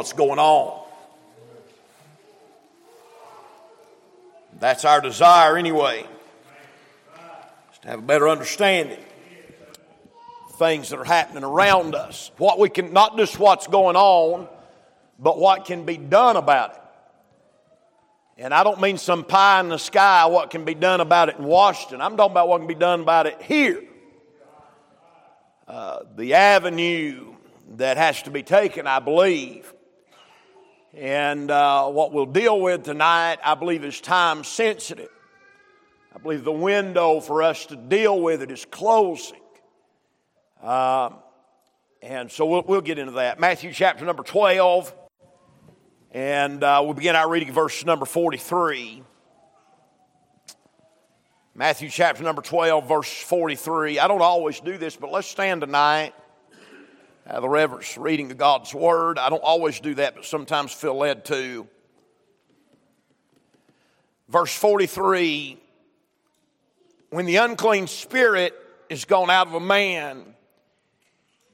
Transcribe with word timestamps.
what's 0.00 0.14
going 0.14 0.38
on. 0.38 0.82
That's 4.58 4.86
our 4.86 5.02
desire 5.02 5.58
anyway, 5.58 6.06
is 7.70 7.78
to 7.80 7.88
have 7.88 7.98
a 7.98 8.02
better 8.02 8.26
understanding 8.30 8.96
of 10.48 10.56
things 10.56 10.88
that 10.88 11.00
are 11.00 11.04
happening 11.04 11.44
around 11.44 11.94
us. 11.94 12.30
What 12.38 12.58
we 12.58 12.70
can, 12.70 12.94
not 12.94 13.18
just 13.18 13.38
what's 13.38 13.66
going 13.66 13.94
on, 13.94 14.48
but 15.18 15.38
what 15.38 15.66
can 15.66 15.84
be 15.84 15.98
done 15.98 16.36
about 16.36 16.70
it. 16.70 16.80
And 18.38 18.54
I 18.54 18.64
don't 18.64 18.80
mean 18.80 18.96
some 18.96 19.22
pie 19.22 19.60
in 19.60 19.68
the 19.68 19.78
sky, 19.78 20.24
what 20.24 20.48
can 20.48 20.64
be 20.64 20.72
done 20.72 21.02
about 21.02 21.28
it 21.28 21.36
in 21.36 21.44
Washington. 21.44 22.00
I'm 22.00 22.16
talking 22.16 22.32
about 22.32 22.48
what 22.48 22.56
can 22.56 22.66
be 22.66 22.74
done 22.74 23.02
about 23.02 23.26
it 23.26 23.42
here. 23.42 23.84
Uh, 25.68 26.04
the 26.16 26.32
avenue 26.32 27.34
that 27.72 27.98
has 27.98 28.22
to 28.22 28.30
be 28.30 28.42
taken, 28.42 28.86
I 28.86 29.00
believe, 29.00 29.74
and 30.94 31.50
uh, 31.50 31.88
what 31.88 32.12
we'll 32.12 32.26
deal 32.26 32.60
with 32.60 32.84
tonight, 32.84 33.38
I 33.44 33.54
believe, 33.54 33.84
is 33.84 34.00
time 34.00 34.42
sensitive. 34.42 35.08
I 36.14 36.18
believe 36.18 36.42
the 36.42 36.52
window 36.52 37.20
for 37.20 37.42
us 37.42 37.66
to 37.66 37.76
deal 37.76 38.20
with 38.20 38.42
it 38.42 38.50
is 38.50 38.64
closing. 38.64 39.40
Uh, 40.60 41.10
and 42.02 42.30
so 42.30 42.44
we'll, 42.46 42.62
we'll, 42.66 42.80
get 42.80 42.98
into 42.98 43.12
that. 43.12 43.38
Matthew 43.38 43.72
chapter 43.72 44.04
number 44.04 44.24
12, 44.24 44.92
and 46.10 46.62
uh, 46.64 46.80
we'll 46.84 46.94
begin 46.94 47.14
our 47.14 47.30
reading 47.30 47.52
verse 47.52 47.84
number 47.84 48.04
43. 48.04 49.04
Matthew 51.54 51.88
chapter 51.88 52.24
number 52.24 52.42
12, 52.42 52.88
verse 52.88 53.22
43. 53.22 53.98
I 54.00 54.08
don't 54.08 54.22
always 54.22 54.58
do 54.60 54.76
this, 54.76 54.96
but 54.96 55.12
let's 55.12 55.28
stand 55.28 55.60
tonight 55.60 56.14
uh, 57.26 57.40
the 57.40 57.48
reverence 57.48 57.96
reading 57.96 58.30
of 58.30 58.38
God's 58.38 58.74
Word. 58.74 59.18
I 59.18 59.28
don't 59.30 59.42
always 59.42 59.80
do 59.80 59.94
that, 59.94 60.14
but 60.14 60.24
sometimes 60.24 60.72
feel 60.72 60.96
led 60.96 61.24
to. 61.26 61.66
Verse 64.28 64.54
43 64.54 65.58
When 67.10 67.26
the 67.26 67.36
unclean 67.36 67.86
spirit 67.86 68.54
is 68.88 69.04
gone 69.04 69.30
out 69.30 69.46
of 69.46 69.54
a 69.54 69.60
man, 69.60 70.34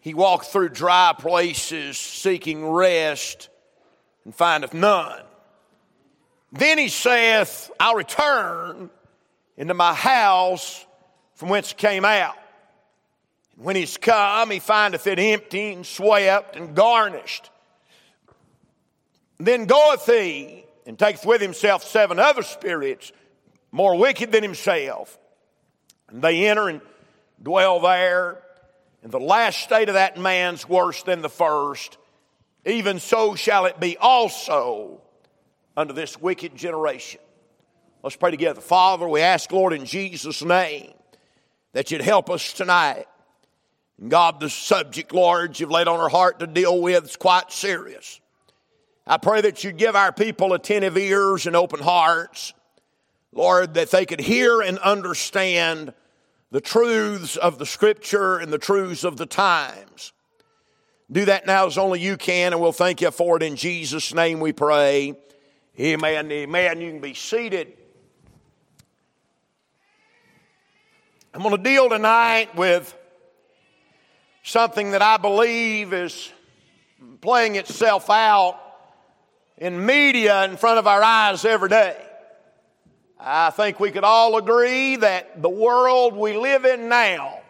he 0.00 0.14
walketh 0.14 0.48
through 0.48 0.68
dry 0.70 1.14
places 1.18 1.98
seeking 1.98 2.66
rest 2.66 3.48
and 4.24 4.34
findeth 4.34 4.72
none. 4.72 5.22
Then 6.52 6.78
he 6.78 6.88
saith, 6.88 7.70
I'll 7.80 7.96
return 7.96 8.90
into 9.56 9.74
my 9.74 9.94
house 9.94 10.84
from 11.34 11.48
whence 11.48 11.72
came 11.72 12.04
out. 12.04 12.36
When 13.56 13.74
he's 13.74 13.96
come, 13.96 14.50
he 14.50 14.58
findeth 14.58 15.06
it 15.06 15.18
empty 15.18 15.72
and 15.72 15.86
swept 15.86 16.56
and 16.56 16.74
garnished. 16.74 17.50
Then 19.38 19.66
goeth 19.66 20.06
he 20.06 20.64
and 20.86 20.98
taketh 20.98 21.24
with 21.24 21.40
himself 21.40 21.82
seven 21.84 22.18
other 22.18 22.42
spirits 22.42 23.12
more 23.72 23.96
wicked 23.98 24.30
than 24.30 24.42
himself. 24.42 25.18
And 26.08 26.22
they 26.22 26.48
enter 26.48 26.68
and 26.68 26.80
dwell 27.42 27.80
there. 27.80 28.42
And 29.02 29.10
the 29.10 29.20
last 29.20 29.60
state 29.60 29.88
of 29.88 29.94
that 29.94 30.18
man's 30.18 30.68
worse 30.68 31.02
than 31.02 31.22
the 31.22 31.28
first. 31.28 31.98
Even 32.64 32.98
so 32.98 33.34
shall 33.34 33.66
it 33.66 33.78
be 33.80 33.96
also 33.96 35.00
under 35.76 35.92
this 35.92 36.20
wicked 36.20 36.56
generation. 36.56 37.20
Let's 38.02 38.16
pray 38.16 38.30
together. 38.30 38.60
Father, 38.60 39.08
we 39.08 39.20
ask, 39.20 39.50
Lord, 39.52 39.72
in 39.72 39.84
Jesus' 39.84 40.42
name, 40.42 40.92
that 41.72 41.90
you'd 41.90 42.02
help 42.02 42.30
us 42.30 42.52
tonight. 42.52 43.06
God, 44.08 44.40
the 44.40 44.50
subject, 44.50 45.12
Lord, 45.12 45.58
you've 45.58 45.70
laid 45.70 45.88
on 45.88 46.00
our 46.00 46.08
heart 46.08 46.40
to 46.40 46.46
deal 46.46 46.80
with 46.82 47.04
is 47.04 47.16
quite 47.16 47.50
serious. 47.50 48.20
I 49.06 49.16
pray 49.16 49.40
that 49.40 49.64
you'd 49.64 49.78
give 49.78 49.96
our 49.96 50.12
people 50.12 50.52
attentive 50.52 50.98
ears 50.98 51.46
and 51.46 51.56
open 51.56 51.80
hearts, 51.80 52.52
Lord, 53.32 53.74
that 53.74 53.90
they 53.90 54.04
could 54.04 54.20
hear 54.20 54.60
and 54.60 54.78
understand 54.80 55.94
the 56.50 56.60
truths 56.60 57.36
of 57.36 57.58
the 57.58 57.66
Scripture 57.66 58.36
and 58.36 58.52
the 58.52 58.58
truths 58.58 59.04
of 59.04 59.16
the 59.16 59.26
times. 59.26 60.12
Do 61.10 61.24
that 61.26 61.46
now 61.46 61.66
as 61.66 61.78
only 61.78 62.00
you 62.00 62.16
can, 62.16 62.52
and 62.52 62.60
we'll 62.60 62.72
thank 62.72 63.00
you 63.00 63.10
for 63.10 63.36
it 63.36 63.42
in 63.42 63.56
Jesus' 63.56 64.12
name 64.12 64.40
we 64.40 64.52
pray. 64.52 65.14
Amen. 65.78 66.30
Amen. 66.30 66.80
You 66.80 66.90
can 66.90 67.00
be 67.00 67.14
seated. 67.14 67.72
I'm 71.32 71.42
going 71.42 71.56
to 71.56 71.62
deal 71.62 71.88
tonight 71.88 72.56
with 72.56 72.96
something 74.46 74.92
that 74.92 75.02
I 75.02 75.16
believe 75.16 75.92
is 75.92 76.32
playing 77.20 77.56
itself 77.56 78.08
out 78.08 78.60
in 79.58 79.84
media 79.84 80.44
in 80.44 80.56
front 80.56 80.78
of 80.78 80.86
our 80.86 81.02
eyes 81.02 81.44
every 81.44 81.68
day. 81.68 81.96
I 83.18 83.50
think 83.50 83.80
we 83.80 83.90
could 83.90 84.04
all 84.04 84.36
agree 84.36 84.96
that 84.96 85.42
the 85.42 85.48
world 85.48 86.14
we 86.14 86.36
live 86.36 86.64
in 86.64 86.88
now 86.88 87.40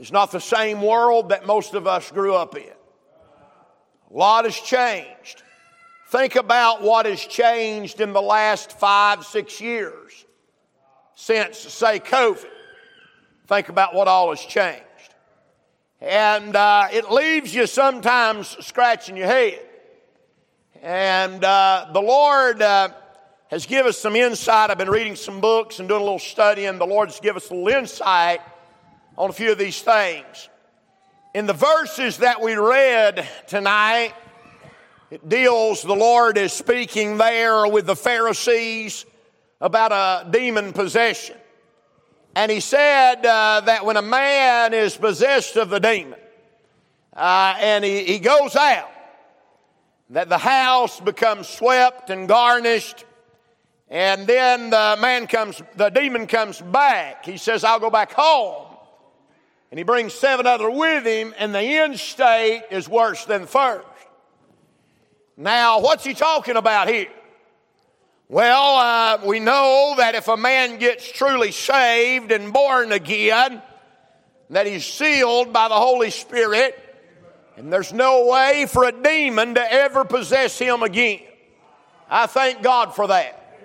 is 0.00 0.10
not 0.10 0.32
the 0.32 0.40
same 0.40 0.82
world 0.82 1.28
that 1.28 1.46
most 1.46 1.74
of 1.74 1.86
us 1.86 2.10
grew 2.10 2.34
up 2.34 2.56
in. 2.56 2.64
A 2.64 4.16
lot 4.16 4.46
has 4.46 4.56
changed. 4.56 5.44
Think 6.08 6.34
about 6.34 6.82
what 6.82 7.06
has 7.06 7.20
changed 7.20 8.00
in 8.00 8.12
the 8.12 8.22
last 8.22 8.72
five, 8.72 9.24
six 9.24 9.60
years 9.60 10.26
since, 11.14 11.56
say, 11.56 12.00
COVID. 12.00 12.50
Think 13.46 13.68
about 13.68 13.94
what 13.94 14.08
all 14.08 14.30
has 14.30 14.40
changed. 14.40 14.89
And 16.00 16.56
uh, 16.56 16.88
it 16.92 17.10
leaves 17.10 17.54
you 17.54 17.66
sometimes 17.66 18.56
scratching 18.64 19.18
your 19.18 19.26
head. 19.26 19.60
And 20.82 21.44
uh, 21.44 21.90
the 21.92 22.00
Lord 22.00 22.62
uh, 22.62 22.88
has 23.48 23.66
given 23.66 23.90
us 23.90 23.98
some 23.98 24.16
insight. 24.16 24.70
I've 24.70 24.78
been 24.78 24.88
reading 24.88 25.14
some 25.14 25.42
books 25.42 25.78
and 25.78 25.88
doing 25.88 26.00
a 26.00 26.04
little 26.04 26.18
study, 26.18 26.64
and 26.64 26.80
the 26.80 26.86
Lord 26.86 27.10
has 27.10 27.20
given 27.20 27.36
us 27.36 27.50
a 27.50 27.54
little 27.54 27.80
insight 27.80 28.40
on 29.18 29.28
a 29.28 29.32
few 29.32 29.52
of 29.52 29.58
these 29.58 29.82
things. 29.82 30.48
In 31.34 31.46
the 31.46 31.52
verses 31.52 32.18
that 32.18 32.40
we 32.40 32.54
read 32.54 33.28
tonight, 33.46 34.14
it 35.10 35.28
deals, 35.28 35.82
the 35.82 35.94
Lord 35.94 36.38
is 36.38 36.52
speaking 36.52 37.18
there 37.18 37.66
with 37.68 37.84
the 37.84 37.96
Pharisees 37.96 39.04
about 39.60 39.92
a 39.92 40.30
demon 40.30 40.72
possession. 40.72 41.36
And 42.34 42.50
he 42.50 42.60
said 42.60 43.26
uh, 43.26 43.62
that 43.66 43.84
when 43.84 43.96
a 43.96 44.02
man 44.02 44.72
is 44.72 44.96
possessed 44.96 45.56
of 45.56 45.68
the 45.70 45.80
demon 45.80 46.18
uh, 47.14 47.54
and 47.58 47.84
he, 47.84 48.04
he 48.04 48.18
goes 48.18 48.54
out, 48.54 48.90
that 50.10 50.28
the 50.28 50.38
house 50.38 51.00
becomes 51.00 51.48
swept 51.48 52.10
and 52.10 52.28
garnished. 52.28 53.04
And 53.88 54.26
then 54.26 54.70
the 54.70 54.98
man 55.00 55.26
comes, 55.26 55.62
the 55.76 55.88
demon 55.90 56.26
comes 56.26 56.60
back. 56.60 57.24
He 57.24 57.36
says, 57.36 57.64
I'll 57.64 57.80
go 57.80 57.90
back 57.90 58.12
home. 58.12 58.66
And 59.70 59.78
he 59.78 59.84
brings 59.84 60.12
seven 60.14 60.46
other 60.46 60.68
with 60.68 61.06
him, 61.06 61.32
and 61.38 61.54
the 61.54 61.60
end 61.60 61.98
state 61.98 62.64
is 62.72 62.88
worse 62.88 63.24
than 63.24 63.42
the 63.42 63.46
first. 63.46 63.86
Now, 65.36 65.80
what's 65.80 66.04
he 66.04 66.12
talking 66.12 66.56
about 66.56 66.88
here? 66.88 67.08
Well, 68.30 68.76
uh, 68.76 69.26
we 69.26 69.40
know 69.40 69.94
that 69.96 70.14
if 70.14 70.28
a 70.28 70.36
man 70.36 70.78
gets 70.78 71.10
truly 71.10 71.50
saved 71.50 72.30
and 72.30 72.52
born 72.52 72.92
again, 72.92 73.60
that 74.50 74.68
he's 74.68 74.86
sealed 74.86 75.52
by 75.52 75.66
the 75.66 75.74
Holy 75.74 76.10
Spirit, 76.10 76.78
and 77.56 77.72
there's 77.72 77.92
no 77.92 78.26
way 78.26 78.66
for 78.68 78.84
a 78.84 78.92
demon 78.92 79.56
to 79.56 79.72
ever 79.72 80.04
possess 80.04 80.56
him 80.56 80.84
again. 80.84 81.22
I 82.08 82.28
thank 82.28 82.62
God 82.62 82.94
for 82.94 83.08
that. 83.08 83.58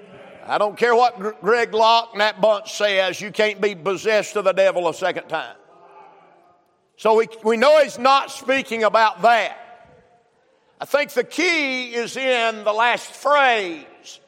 I 0.47 0.57
don't 0.57 0.75
care 0.75 0.95
what 0.95 1.41
Greg 1.41 1.71
Locke 1.71 2.09
and 2.13 2.21
that 2.21 2.41
bunch 2.41 2.73
says, 2.73 3.21
you 3.21 3.29
can't 3.29 3.61
be 3.61 3.75
possessed 3.75 4.35
of 4.35 4.45
the 4.45 4.51
devil 4.51 4.89
a 4.89 4.95
second 4.95 5.27
time. 5.27 5.57
So 6.97 7.17
we, 7.17 7.27
we 7.43 7.55
know 7.55 7.83
he's 7.83 7.99
not 7.99 8.31
speaking 8.31 8.83
about 8.83 9.21
that. 9.21 9.59
I 10.81 10.85
think 10.85 11.11
the 11.11 11.23
key 11.23 11.93
is 11.93 12.17
in 12.17 12.63
the 12.63 12.73
last 12.73 13.11
phrase 13.11 14.21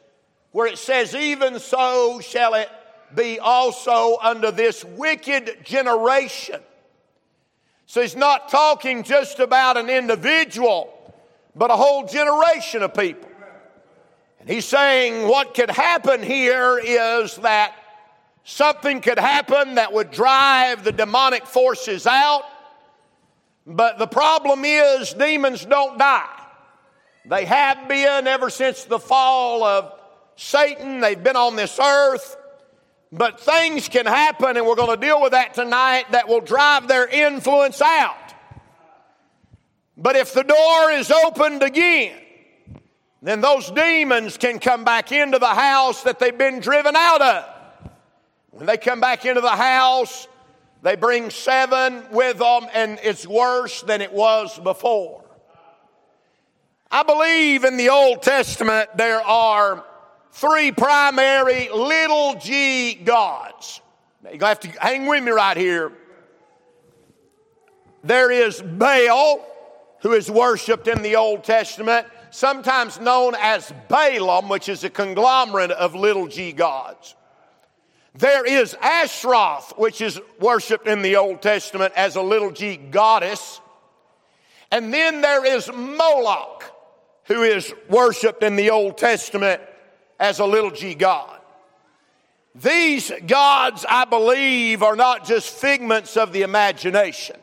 where 0.52 0.66
it 0.66 0.78
says, 0.78 1.14
Even 1.14 1.58
so 1.58 2.20
shall 2.20 2.54
it 2.54 2.68
be 3.14 3.38
also 3.38 4.18
under 4.20 4.50
this 4.50 4.84
wicked 4.84 5.64
generation. 5.64 6.60
So 7.86 8.02
he's 8.02 8.16
not 8.16 8.50
talking 8.50 9.02
just 9.02 9.38
about 9.38 9.78
an 9.78 9.88
individual, 9.88 10.92
but 11.54 11.70
a 11.70 11.76
whole 11.76 12.06
generation 12.06 12.82
of 12.82 12.92
people. 12.92 13.28
And 14.40 14.48
he's 14.48 14.66
saying 14.66 15.26
what 15.26 15.54
could 15.54 15.70
happen 15.70 16.22
here 16.22 16.78
is 16.78 17.36
that 17.36 17.74
something 18.44 19.00
could 19.00 19.18
happen 19.18 19.76
that 19.76 19.92
would 19.92 20.10
drive 20.10 20.84
the 20.84 20.92
demonic 20.92 21.46
forces 21.46 22.06
out. 22.06 22.44
But 23.66 23.98
the 23.98 24.06
problem 24.06 24.64
is, 24.64 25.12
demons 25.12 25.64
don't 25.64 25.98
die. 25.98 26.28
They 27.26 27.44
have 27.44 27.88
been 27.88 28.26
ever 28.26 28.48
since 28.48 28.84
the 28.84 28.98
fall 28.98 29.64
of 29.64 29.97
Satan, 30.40 31.00
they've 31.00 31.22
been 31.22 31.34
on 31.34 31.56
this 31.56 31.80
earth. 31.80 32.36
But 33.10 33.40
things 33.40 33.88
can 33.88 34.06
happen, 34.06 34.56
and 34.56 34.64
we're 34.64 34.76
going 34.76 34.94
to 34.98 35.06
deal 35.06 35.20
with 35.20 35.32
that 35.32 35.54
tonight, 35.54 36.04
that 36.12 36.28
will 36.28 36.40
drive 36.40 36.86
their 36.86 37.08
influence 37.08 37.82
out. 37.82 38.14
But 39.96 40.14
if 40.14 40.32
the 40.32 40.44
door 40.44 40.90
is 40.92 41.10
opened 41.10 41.62
again, 41.64 42.16
then 43.20 43.40
those 43.40 43.70
demons 43.72 44.36
can 44.36 44.60
come 44.60 44.84
back 44.84 45.10
into 45.10 45.40
the 45.40 45.46
house 45.46 46.04
that 46.04 46.20
they've 46.20 46.38
been 46.38 46.60
driven 46.60 46.94
out 46.94 47.20
of. 47.20 47.44
When 48.50 48.66
they 48.66 48.76
come 48.76 49.00
back 49.00 49.24
into 49.24 49.40
the 49.40 49.48
house, 49.48 50.28
they 50.82 50.94
bring 50.94 51.30
seven 51.30 52.04
with 52.12 52.38
them, 52.38 52.66
and 52.72 53.00
it's 53.02 53.26
worse 53.26 53.82
than 53.82 54.02
it 54.02 54.12
was 54.12 54.56
before. 54.60 55.24
I 56.92 57.02
believe 57.02 57.64
in 57.64 57.76
the 57.76 57.88
Old 57.88 58.22
Testament 58.22 58.90
there 58.96 59.20
are 59.20 59.84
three 60.32 60.72
primary 60.72 61.68
little 61.68 62.36
g 62.36 62.94
gods. 62.94 63.80
Now 64.22 64.30
you're 64.30 64.38
going 64.38 64.56
to 64.56 64.68
have 64.68 64.74
to 64.74 64.80
hang 64.80 65.06
with 65.06 65.22
me 65.22 65.30
right 65.30 65.56
here. 65.56 65.92
There 68.04 68.30
is 68.30 68.62
Baal, 68.62 69.44
who 70.00 70.12
is 70.12 70.30
worshiped 70.30 70.88
in 70.88 71.02
the 71.02 71.16
Old 71.16 71.44
Testament, 71.44 72.06
sometimes 72.30 73.00
known 73.00 73.34
as 73.38 73.72
Balaam, 73.88 74.48
which 74.48 74.68
is 74.68 74.84
a 74.84 74.90
conglomerate 74.90 75.70
of 75.70 75.94
little 75.94 76.26
g 76.26 76.52
gods. 76.52 77.14
There 78.14 78.44
is 78.44 78.74
Ashtaroth, 78.80 79.74
which 79.76 80.00
is 80.00 80.20
worshiped 80.40 80.88
in 80.88 81.02
the 81.02 81.16
Old 81.16 81.42
Testament 81.42 81.92
as 81.96 82.16
a 82.16 82.22
little 82.22 82.50
g 82.50 82.76
goddess. 82.76 83.60
And 84.70 84.92
then 84.92 85.20
there 85.20 85.44
is 85.44 85.70
Moloch, 85.72 86.64
who 87.24 87.42
is 87.42 87.72
worshiped 87.88 88.42
in 88.42 88.56
the 88.56 88.70
Old 88.70 88.98
Testament 88.98 89.60
as 90.18 90.38
a 90.38 90.44
little 90.44 90.70
g 90.70 90.94
god. 90.94 91.38
These 92.54 93.12
gods, 93.26 93.84
I 93.88 94.04
believe, 94.04 94.82
are 94.82 94.96
not 94.96 95.24
just 95.26 95.54
figments 95.54 96.16
of 96.16 96.32
the 96.32 96.42
imagination. 96.42 97.36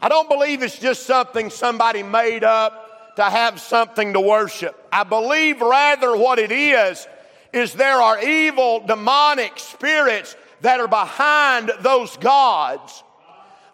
I 0.00 0.08
don't 0.08 0.28
believe 0.28 0.62
it's 0.62 0.78
just 0.78 1.04
something 1.04 1.50
somebody 1.50 2.02
made 2.02 2.44
up 2.44 3.16
to 3.16 3.24
have 3.24 3.60
something 3.60 4.12
to 4.12 4.20
worship. 4.20 4.86
I 4.92 5.04
believe 5.04 5.60
rather 5.60 6.16
what 6.16 6.38
it 6.38 6.52
is, 6.52 7.06
is 7.52 7.72
there 7.72 8.00
are 8.00 8.22
evil 8.22 8.80
demonic 8.80 9.58
spirits 9.58 10.36
that 10.60 10.78
are 10.80 10.88
behind 10.88 11.72
those 11.80 12.16
gods 12.18 13.02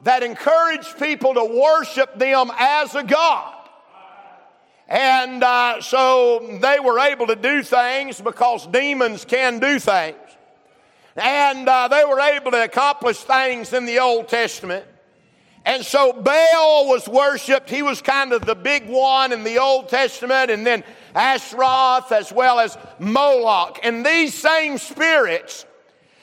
that 0.03 0.23
encourage 0.23 0.87
people 0.99 1.35
to 1.35 1.45
worship 1.45 2.19
them 2.19 2.51
as 2.59 2.95
a 2.95 3.03
God. 3.03 3.54
And 4.95 5.43
uh, 5.43 5.81
so 5.81 6.57
they 6.63 6.79
were 6.79 7.01
able 7.01 7.27
to 7.27 7.35
do 7.35 7.65
things 7.65 8.21
because 8.21 8.65
demons 8.69 9.25
can 9.25 9.59
do 9.59 9.81
things. 9.81 10.17
And 11.17 11.69
uh, 11.69 11.89
they 11.89 12.05
were 12.05 12.21
able 12.21 12.53
to 12.53 12.63
accomplish 12.63 13.17
things 13.19 13.73
in 13.73 13.87
the 13.87 13.99
Old 13.99 14.29
Testament. 14.29 14.87
And 15.65 15.85
so 15.85 16.13
Baal 16.13 16.87
was 16.89 17.09
worshiped. 17.09 17.71
He 17.71 17.83
was 17.83 18.01
kind 18.03 18.33
of 18.33 18.47
the 18.47 18.55
big 18.55 18.89
one 18.89 19.33
in 19.33 19.43
the 19.43 19.59
Old 19.59 19.89
Testament, 19.89 20.53
and 20.53 20.65
then 20.65 20.85
Ashtaroth 21.17 22.13
as 22.13 22.31
well 22.33 22.61
as 22.61 22.79
Moloch. 23.01 23.81
And 23.83 24.07
these 24.07 24.33
same 24.33 24.79
spirits 24.79 25.67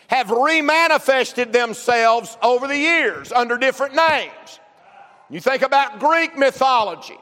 have 0.08 0.28
remanifested 0.28 1.52
themselves 1.52 2.38
over 2.42 2.70
the 2.70 2.78
years 2.78 3.34
under 3.34 3.58
different 3.58 3.96
names. 3.96 4.62
You 5.30 5.42
think 5.42 5.62
about 5.62 6.00
Greek 6.00 6.38
mythology. 6.38 7.18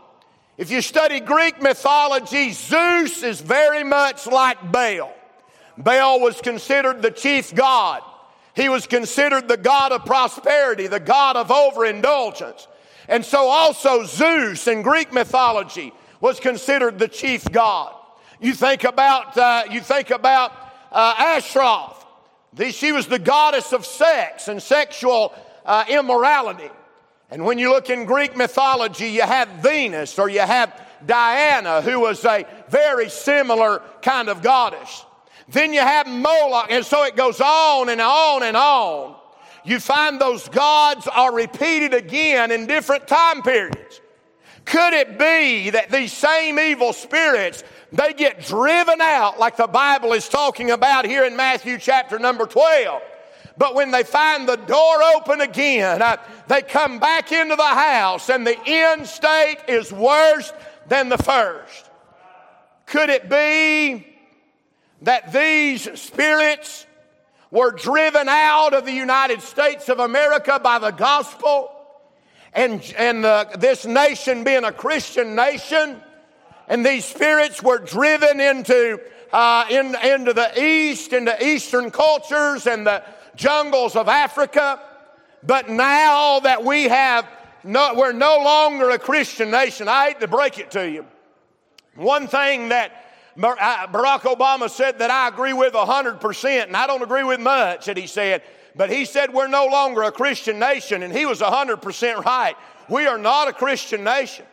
If 0.60 0.72
you 0.72 0.82
study 0.82 1.22
Greek 1.22 1.62
mythology, 1.62 2.52
Zeus 2.52 3.24
is 3.24 3.40
very 3.40 3.86
much 3.86 4.28
like 4.28 4.74
Baal. 4.74 5.16
Baal 5.78 6.20
was 6.20 6.42
considered 6.42 7.02
the 7.02 7.12
chief 7.12 7.56
god. 7.56 8.02
He 8.58 8.68
was 8.68 8.86
considered 8.86 9.48
the 9.48 9.56
God 9.56 9.94
of 9.94 10.04
prosperity, 10.04 10.88
the 10.88 11.00
God 11.00 11.38
of 11.38 11.50
overindulgence. 11.50 12.68
And 13.08 13.24
so 13.24 13.48
also 13.48 14.04
Zeus 14.04 14.68
in 14.68 14.82
Greek 14.82 15.14
mythology 15.14 15.94
was 16.20 16.42
considered 16.42 17.00
the 17.00 17.08
chief 17.08 17.50
God. 17.50 17.96
You 18.42 18.54
think 18.54 18.84
about, 18.84 19.38
uh, 19.38 19.64
you 19.72 19.80
think 19.80 20.10
about 20.10 20.52
uh, 20.92 21.40
she 22.72 22.92
was 22.92 23.08
the 23.08 23.20
goddess 23.20 23.72
of 23.72 23.86
sex 23.86 24.50
and 24.50 24.62
sexual 24.62 25.34
uh, 25.66 25.86
immorality. 25.88 26.70
And 27.32 27.46
when 27.46 27.60
you 27.60 27.70
look 27.70 27.90
in 27.90 28.06
Greek 28.06 28.36
mythology, 28.36 29.08
you 29.08 29.22
have 29.22 29.48
Venus 29.62 30.18
or 30.18 30.30
you 30.30 30.40
have 30.40 30.74
Diana, 31.06 31.82
who 31.82 32.00
was 32.00 32.26
a 32.26 32.46
very 32.70 33.10
similar 33.10 33.82
kind 34.02 34.30
of 34.30 34.42
goddess. 34.42 35.06
Then 35.48 35.74
you 35.74 35.80
have 35.80 36.08
Moloch, 36.08 36.68
and 36.70 36.86
so 36.86 37.04
it 37.06 37.16
goes 37.16 37.40
on 37.42 37.90
and 37.90 38.02
on 38.02 38.44
and 38.44 38.58
on. 38.58 39.16
You 39.64 39.80
find 39.80 40.20
those 40.20 40.48
gods 40.50 41.08
are 41.08 41.34
repeated 41.34 41.94
again 41.94 42.52
in 42.52 42.66
different 42.66 43.08
time 43.08 43.42
periods. 43.42 44.02
Could 44.66 44.94
it 44.94 45.18
be 45.18 45.72
that 45.72 45.90
these 45.90 46.14
same 46.14 46.60
evil 46.60 46.94
spirits 46.94 47.64
they 47.92 48.14
get 48.14 48.46
driven 48.46 49.02
out 49.02 49.40
like 49.40 49.58
the 49.58 49.68
Bible 49.68 50.14
is 50.14 50.30
talking 50.30 50.70
about 50.70 51.06
here 51.06 51.26
in 51.26 51.36
Matthew 51.36 51.80
chapter 51.80 52.20
number 52.20 52.46
12? 52.46 53.02
But 53.60 53.76
when 53.76 53.92
they 53.92 54.04
find 54.04 54.48
the 54.48 54.56
door 54.56 55.04
open 55.18 55.42
again, 55.42 56.02
uh, 56.02 56.16
they 56.48 56.62
come 56.62 56.98
back 56.98 57.34
into 57.34 57.58
the 57.58 57.62
house 57.62 58.30
and 58.30 58.48
the 58.48 58.58
end 58.66 59.06
state 59.06 59.58
is 59.68 59.92
worse 59.92 60.54
than 60.88 61.10
the 61.10 61.18
first. 61.18 61.90
Could 62.86 63.10
it 63.10 63.30
be 63.30 64.08
that 65.02 65.34
these 65.34 66.00
spirits 66.00 66.86
were 67.52 67.72
driven 67.72 68.30
out 68.30 68.74
of 68.74 68.86
the 68.86 68.94
United 68.94 69.42
States 69.42 69.90
of 69.90 70.00
America 70.00 70.62
by 70.64 70.80
the 70.80 70.92
gospel, 70.92 71.70
and, 72.54 72.82
and 72.98 73.26
the, 73.26 73.50
this 73.58 73.86
nation 73.86 74.46
being 74.46 74.64
a 74.64 74.72
Christian 74.72 75.36
nation, 75.36 76.02
and 76.70 76.86
these 76.86 77.04
spirits 77.04 77.62
were 77.62 77.80
driven 77.80 78.40
into, 78.40 79.02
uh, 79.34 79.66
in, 79.70 79.96
into 80.02 80.32
the 80.32 80.64
East, 80.64 81.12
into 81.12 81.46
Eastern 81.46 81.92
cultures 81.92 82.66
and 82.66 82.88
the 82.88 83.04
jungles 83.40 83.96
of 83.96 84.08
Africa. 84.08 84.80
But 85.42 85.70
now 85.70 86.42
that 86.42 86.64
we 86.64 86.84
have, 86.84 87.26
no, 87.64 87.94
we're 87.96 88.12
no 88.12 88.38
longer 88.44 88.90
a 88.90 89.00
Christian 89.00 89.50
nation, 89.50 89.88
I 89.88 90.10
hate 90.10 90.20
to 90.20 90.28
break 90.28 90.60
it 90.60 90.72
to 90.72 90.90
you. 90.90 91.06
One 91.96 92.28
thing 92.28 92.70
that 92.70 92.92
Barack 93.38 94.22
Obama 94.22 94.70
said 94.70 95.00
that 95.00 95.10
I 95.10 95.30
agree 95.30 95.54
with 95.54 95.74
100%, 95.74 96.64
and 96.64 96.76
I 96.76 96.86
don't 96.86 97.02
agree 97.02 97.24
with 97.24 97.40
much 97.40 97.86
that 97.86 97.96
he 97.96 98.06
said, 98.06 98.44
but 98.76 98.90
he 98.90 99.06
said 99.06 99.34
we're 99.34 99.48
no 99.48 99.66
longer 99.68 100.04
a 100.04 100.12
Christian 100.12 100.60
nation, 100.60 101.04
and 101.04 101.14
he 101.14 101.26
was 101.26 101.40
100% 101.40 102.26
right. 102.26 102.56
We 102.90 103.08
are 103.08 103.18
not 103.18 103.48
a 103.48 103.54
Christian 103.54 104.04
nation. 104.04 104.46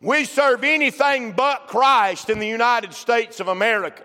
We 0.00 0.24
serve 0.24 0.62
anything 0.62 1.32
but 1.32 1.66
Christ 1.66 2.30
in 2.30 2.38
the 2.38 2.46
United 2.46 2.94
States 2.94 3.40
of 3.40 3.48
America. 3.48 4.04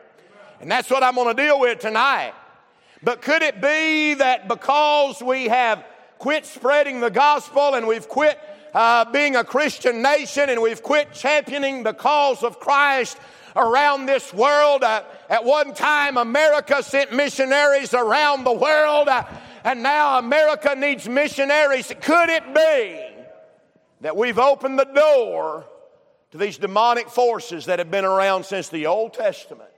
And 0.61 0.71
that's 0.71 0.89
what 0.89 1.03
I'm 1.03 1.15
going 1.15 1.35
to 1.35 1.41
deal 1.41 1.59
with 1.59 1.79
tonight. 1.79 2.33
But 3.01 3.21
could 3.21 3.41
it 3.41 3.61
be 3.61 4.15
that 4.15 4.47
because 4.47 5.21
we 5.21 5.45
have 5.45 5.85
quit 6.17 6.45
spreading 6.45 6.99
the 6.99 7.09
gospel 7.09 7.75
and 7.75 7.87
we've 7.87 8.09
quit 8.09 8.39
uh, 8.73 9.05
being 9.05 9.35
a 9.35 9.43
Christian 9.43 10.01
nation 10.01 10.49
and 10.49 10.61
we've 10.61 10.83
quit 10.83 11.13
championing 11.13 11.83
the 11.83 11.93
cause 11.93 12.43
of 12.43 12.59
Christ, 12.59 13.17
around 13.55 14.05
this 14.05 14.33
world. 14.33 14.83
Uh, 14.83 15.03
at 15.29 15.43
one 15.43 15.73
time, 15.73 16.17
America 16.17 16.81
sent 16.83 17.13
missionaries 17.13 17.93
around 17.93 18.43
the 18.43 18.53
world, 18.53 19.07
uh, 19.07 19.23
and 19.63 19.83
now 19.83 20.17
America 20.19 20.75
needs 20.75 21.07
missionaries. 21.07 21.93
Could 22.01 22.29
it 22.29 22.53
be 22.53 23.05
that 24.01 24.15
we've 24.15 24.39
opened 24.39 24.79
the 24.79 24.85
door 24.85 25.65
to 26.31 26.37
these 26.37 26.57
demonic 26.57 27.09
forces 27.09 27.65
that 27.65 27.79
have 27.79 27.91
been 27.91 28.05
around 28.05 28.45
since 28.45 28.69
the 28.69 28.85
Old 28.87 29.13
Testament? 29.13 29.69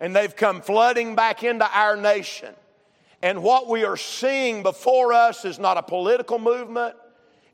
And 0.00 0.14
they've 0.14 0.34
come 0.34 0.60
flooding 0.60 1.14
back 1.14 1.42
into 1.42 1.66
our 1.72 1.96
nation. 1.96 2.54
And 3.22 3.42
what 3.42 3.68
we 3.68 3.84
are 3.84 3.96
seeing 3.96 4.62
before 4.62 5.12
us 5.12 5.44
is 5.44 5.58
not 5.58 5.78
a 5.78 5.82
political 5.82 6.38
movement, 6.38 6.94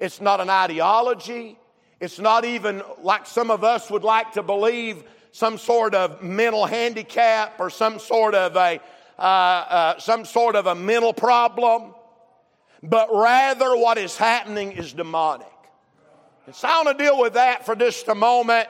it's 0.01 0.21
not 0.21 0.41
an 0.41 0.51
ideology, 0.51 1.59
it's 2.01 2.19
not 2.19 2.45
even 2.45 2.83
like 3.03 3.27
some 3.27 3.51
of 3.51 3.63
us 3.63 3.91
would 3.91 4.03
like 4.03 4.33
to 4.33 4.43
believe 4.43 5.05
some 5.33 5.59
sort 5.59 5.95
of 5.95 6.23
mental 6.23 6.67
handicap 6.67 7.61
or 7.61 7.71
some 7.71 7.99
sort 7.99 8.35
of 8.35 8.57
a 8.57 8.81
uh, 9.17 9.23
uh, 9.23 9.99
some 9.99 10.25
sort 10.25 10.57
of 10.57 10.67
a 10.67 10.75
mental 10.75 11.13
problem, 11.13 11.95
but 12.83 13.09
rather 13.13 13.77
what 13.77 13.99
is 13.99 14.17
happening 14.17 14.73
is 14.73 14.95
demonic. 14.95 15.47
And 16.47 16.55
so 16.55 16.67
I 16.67 16.83
want 16.83 16.99
to 16.99 17.05
deal 17.05 17.21
with 17.21 17.35
that 17.35 17.67
for 17.67 17.77
just 17.77 18.09
a 18.09 18.15
moment 18.15 18.69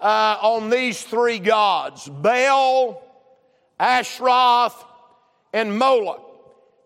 uh, 0.00 0.38
on 0.40 0.70
these 0.70 1.02
three 1.02 1.38
gods 1.38 2.08
Baal, 2.08 3.02
Ashtaroth, 3.78 4.84
and 5.52 5.78
Moloch. 5.78 6.22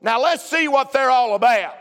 Now 0.03 0.21
let's 0.21 0.49
see 0.49 0.69
what 0.69 0.93
they're 0.93 1.11
all 1.11 1.35
about. 1.35 1.75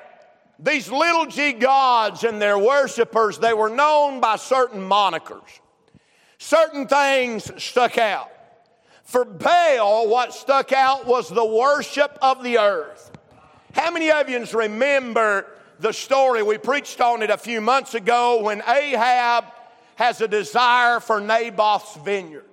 These 0.60 0.92
little 0.92 1.26
g 1.26 1.54
gods 1.54 2.24
and 2.24 2.42
their 2.42 2.58
worshipers, 2.58 3.40
they 3.40 3.54
were 3.54 3.70
known 3.70 4.20
by 4.20 4.36
certain 4.36 4.82
monikers 4.82 5.60
certain 6.40 6.88
things 6.88 7.52
stuck 7.62 7.98
out. 7.98 8.32
For 9.04 9.26
Baal, 9.26 10.08
what 10.08 10.34
stuck 10.34 10.72
out 10.72 11.06
was 11.06 11.30
the 11.30 11.46
worship 11.46 12.18
of 12.22 12.44
the 12.44 12.58
earth. 12.58 13.12
How 13.74 13.92
many 13.92 14.12
of 14.12 14.30
you 14.30 14.44
remember 14.54 15.48
the 15.80 15.94
story. 15.94 16.44
We 16.44 16.58
preached 16.58 17.00
on 17.00 17.22
it 17.22 17.30
a 17.30 17.38
few 17.38 17.62
months 17.62 17.94
ago 17.94 18.42
when 18.42 18.62
Ahab 18.68 19.46
has 20.00 20.22
a 20.22 20.30
desire 20.30 21.02
for 21.02 21.20
Naboth's 21.20 21.98
vineyard. 21.98 22.46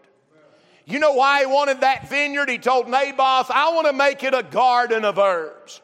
You 0.85 0.99
know 0.99 1.13
why 1.13 1.41
he 1.41 1.47
wanted 1.47 1.83
that 1.83 2.11
vineyard? 2.11 2.49
He 2.49 2.59
told 2.59 2.89
Naboth, 2.89 3.53
I 3.53 3.73
want 3.73 3.87
to 3.87 3.93
make 3.93 4.25
it 4.25 4.35
a 4.35 4.43
garden 4.43 5.05
of 5.05 5.17
herbs. 5.17 5.81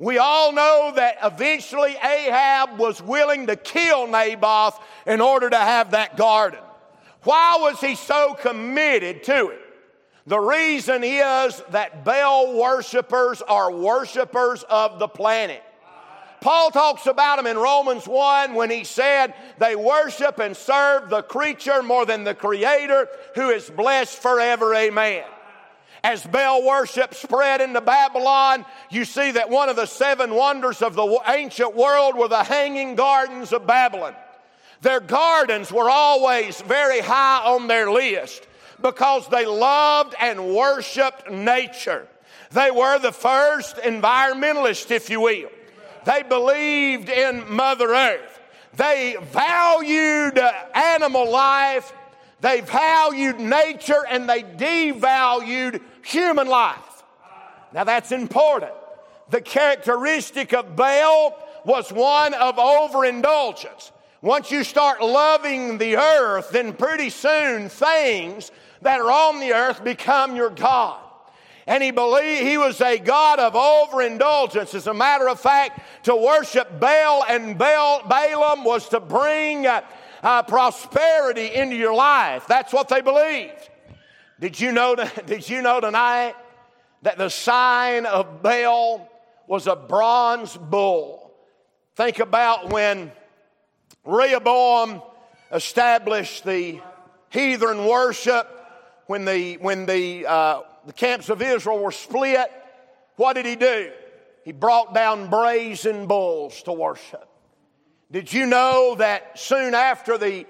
We 0.00 0.18
all 0.18 0.52
know 0.52 0.92
that 0.96 1.18
eventually 1.22 1.92
Ahab 1.92 2.80
was 2.80 3.00
willing 3.00 3.46
to 3.46 3.54
kill 3.54 4.08
Naboth 4.08 4.80
in 5.06 5.20
order 5.20 5.48
to 5.48 5.56
have 5.56 5.92
that 5.92 6.16
garden. 6.16 6.58
Why 7.22 7.56
was 7.60 7.80
he 7.80 7.94
so 7.94 8.34
committed 8.34 9.22
to 9.24 9.50
it? 9.50 9.60
The 10.26 10.40
reason 10.40 11.04
is 11.04 11.62
that 11.70 12.04
Baal 12.04 12.58
worshippers 12.58 13.42
are 13.42 13.70
worshippers 13.70 14.64
of 14.64 14.98
the 14.98 15.06
planet. 15.06 15.62
Paul 16.46 16.70
talks 16.70 17.06
about 17.06 17.38
them 17.38 17.48
in 17.48 17.58
Romans 17.58 18.06
1 18.06 18.54
when 18.54 18.70
he 18.70 18.84
said 18.84 19.34
they 19.58 19.74
worship 19.74 20.38
and 20.38 20.56
serve 20.56 21.10
the 21.10 21.22
creature 21.22 21.82
more 21.82 22.06
than 22.06 22.22
the 22.22 22.36
creator 22.36 23.08
who 23.34 23.50
is 23.50 23.68
blessed 23.68 24.22
forever. 24.22 24.72
Amen. 24.72 25.24
As 26.04 26.24
Baal 26.24 26.64
worship 26.64 27.14
spread 27.14 27.60
into 27.60 27.80
Babylon, 27.80 28.64
you 28.90 29.04
see 29.04 29.32
that 29.32 29.50
one 29.50 29.68
of 29.68 29.74
the 29.74 29.86
seven 29.86 30.36
wonders 30.36 30.82
of 30.82 30.94
the 30.94 31.20
ancient 31.26 31.74
world 31.74 32.16
were 32.16 32.28
the 32.28 32.44
hanging 32.44 32.94
gardens 32.94 33.52
of 33.52 33.66
Babylon. 33.66 34.14
Their 34.82 35.00
gardens 35.00 35.72
were 35.72 35.90
always 35.90 36.60
very 36.60 37.00
high 37.00 37.42
on 37.44 37.66
their 37.66 37.90
list 37.90 38.46
because 38.80 39.26
they 39.30 39.46
loved 39.46 40.14
and 40.20 40.54
worshiped 40.54 41.28
nature. 41.28 42.06
They 42.52 42.70
were 42.70 43.00
the 43.00 43.10
first 43.10 43.78
environmentalists, 43.78 44.92
if 44.92 45.10
you 45.10 45.22
will. 45.22 45.50
They 46.06 46.22
believed 46.22 47.08
in 47.08 47.52
Mother 47.52 47.92
Earth. 47.92 48.40
They 48.76 49.16
valued 49.32 50.38
uh, 50.38 50.52
animal 50.72 51.28
life. 51.28 51.92
They 52.40 52.60
valued 52.60 53.40
nature 53.40 54.06
and 54.08 54.28
they 54.28 54.44
devalued 54.44 55.80
human 56.04 56.46
life. 56.46 57.02
Now 57.74 57.82
that's 57.82 58.12
important. 58.12 58.70
The 59.30 59.40
characteristic 59.40 60.54
of 60.54 60.76
Baal 60.76 61.36
was 61.64 61.92
one 61.92 62.34
of 62.34 62.56
overindulgence. 62.56 63.90
Once 64.22 64.52
you 64.52 64.62
start 64.62 65.02
loving 65.02 65.78
the 65.78 65.96
earth, 65.96 66.50
then 66.50 66.72
pretty 66.72 67.10
soon 67.10 67.68
things 67.68 68.52
that 68.82 69.00
are 69.00 69.10
on 69.10 69.40
the 69.40 69.52
earth 69.52 69.82
become 69.82 70.36
your 70.36 70.50
God. 70.50 71.00
And 71.66 71.82
he 71.82 71.90
believed 71.90 72.42
he 72.42 72.58
was 72.58 72.80
a 72.80 72.98
God 72.98 73.40
of 73.40 73.56
overindulgence. 73.56 74.74
As 74.74 74.86
a 74.86 74.94
matter 74.94 75.28
of 75.28 75.40
fact, 75.40 75.80
to 76.04 76.14
worship 76.14 76.78
Baal 76.78 77.24
and 77.28 77.58
Baal, 77.58 78.06
Balaam 78.06 78.64
was 78.64 78.88
to 78.90 79.00
bring 79.00 79.66
uh, 79.66 79.80
uh, 80.22 80.42
prosperity 80.44 81.52
into 81.54 81.74
your 81.74 81.94
life. 81.94 82.46
That's 82.46 82.72
what 82.72 82.88
they 82.88 83.00
believed. 83.00 83.68
Did 84.38 84.60
you 84.60 84.70
know? 84.70 84.94
Did 85.26 85.48
you 85.48 85.60
know 85.60 85.80
tonight 85.80 86.34
that 87.02 87.18
the 87.18 87.30
sign 87.30 88.06
of 88.06 88.42
Baal 88.42 89.08
was 89.48 89.66
a 89.66 89.74
bronze 89.74 90.56
bull? 90.56 91.32
Think 91.96 92.20
about 92.20 92.70
when 92.70 93.10
Rehoboam 94.04 95.02
established 95.50 96.44
the 96.44 96.80
heathen 97.30 97.86
worship 97.86 98.52
when 99.06 99.24
the, 99.24 99.54
when 99.54 99.86
the, 99.86 100.26
uh, 100.26 100.60
the 100.86 100.92
camps 100.92 101.28
of 101.28 101.42
Israel 101.42 101.78
were 101.78 101.92
split. 101.92 102.50
What 103.16 103.34
did 103.34 103.44
he 103.44 103.56
do? 103.56 103.90
He 104.44 104.52
brought 104.52 104.94
down 104.94 105.28
brazen 105.28 106.06
bulls 106.06 106.62
to 106.62 106.72
worship. 106.72 107.28
Did 108.12 108.32
you 108.32 108.46
know 108.46 108.94
that 108.98 109.38
soon 109.38 109.74
after 109.74 110.16
the 110.16 110.46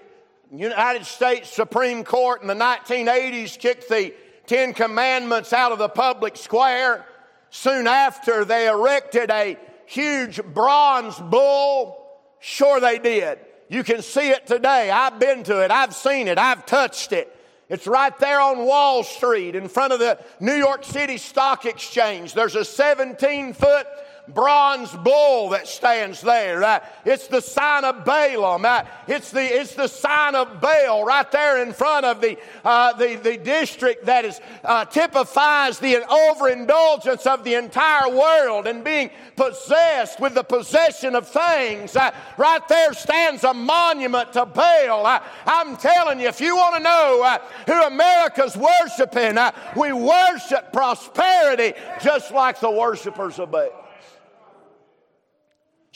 United 0.53 1.07
States 1.07 1.49
Supreme 1.51 2.05
Court 2.05 2.43
in 2.43 2.49
the 2.49 2.55
1980s 2.55 3.59
kicked 3.59 3.89
the 3.89 4.15
Ten 4.47 4.75
Commandments 4.75 5.53
out 5.53 5.73
of 5.73 5.79
the 5.79 5.89
public 5.89 6.37
square, 6.37 7.07
soon 7.51 7.87
after 7.87 8.45
they 8.45 8.69
erected 8.69 9.31
a 9.31 9.59
huge 9.87 10.43
bronze 10.45 11.19
bull? 11.19 11.97
Sure, 12.39 12.79
they 12.79 12.99
did. 12.99 13.39
You 13.69 13.83
can 13.83 14.03
see 14.03 14.29
it 14.29 14.47
today. 14.47 14.91
I've 14.91 15.19
been 15.19 15.43
to 15.45 15.65
it. 15.65 15.71
I've 15.71 15.95
seen 15.95 16.29
it. 16.29 16.39
I've 16.39 16.67
touched 16.67 17.13
it. 17.13 17.36
It's 17.69 17.87
right 17.87 18.17
there 18.19 18.41
on 18.41 18.65
Wall 18.65 19.03
Street 19.03 19.57
in 19.57 19.69
front 19.69 19.93
of 19.93 19.99
the 19.99 20.19
New 20.39 20.55
York 20.55 20.85
City 20.85 21.19
Stock 21.19 21.67
Exchange. 21.67 22.33
There's 22.33 22.55
a 22.55 22.65
17 22.65 23.55
foot 23.55 23.87
bronze 24.29 24.93
bull 24.93 25.51
that 25.51 25.69
stands 25.69 26.21
there. 26.21 26.63
Uh, 26.63 26.81
it's 27.05 27.29
the 27.29 27.41
sign 27.41 27.85
of 27.85 28.05
Balaam. 28.05 28.65
Uh, 28.65 28.83
it's, 29.07 29.31
the, 29.31 29.43
it's 29.43 29.75
the 29.75 29.89
sign 29.89 30.35
of 30.35 30.61
Baal 30.61 31.05
right 31.05 31.31
there 31.31 31.63
in 31.63 31.73
front 31.73 32.05
of 32.05 32.21
the, 32.21 32.39
uh, 32.65 32.93
the, 32.95 33.17
the 33.17 33.37
district 33.37 34.07
that 34.07 34.25
is, 34.25 34.41
uh, 34.65 34.85
typifies 34.85 35.79
the 35.79 35.97
overindulgence 36.11 37.27
of 37.27 37.45
the 37.45 37.55
entire 37.55 38.09
world 38.09 38.67
and 38.67 38.83
being 38.83 39.11
possessed 39.37 40.21
with 40.21 40.35
the 40.35 40.43
possession 40.43 41.15
of 41.15 41.29
things. 41.29 41.95
Uh, 41.97 42.11
right 42.37 42.67
there 42.69 42.93
stands 42.93 43.45
a 43.45 43.55
monument 43.55 44.33
to 44.33 44.47
Baal. 44.47 45.07
Uh, 45.07 45.21
I'm 45.47 45.77
telling 45.77 46.21
you, 46.21 46.29
if 46.29 46.41
you 46.41 46.57
want 46.57 46.77
to 46.77 46.83
know 46.83 47.39
who 47.67 47.83
America's 47.83 48.57
worshiping, 48.57 49.39
we 49.77 49.93
worship 49.93 50.73
prosperity 50.73 51.75
just 52.03 52.33
like 52.33 52.61
the 52.61 52.71
worshipers 52.71 53.39
of 53.39 53.51
Baal. 53.51 53.86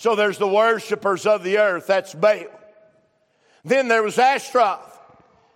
So 0.00 0.16
there's 0.16 0.38
the 0.38 0.48
worshipers 0.48 1.26
of 1.26 1.44
the 1.44 1.58
earth, 1.58 1.86
that's 1.86 2.14
Baal. 2.14 2.46
Then 3.66 3.86
there 3.86 4.02
was 4.02 4.18
Ashtaroth. 4.18 4.98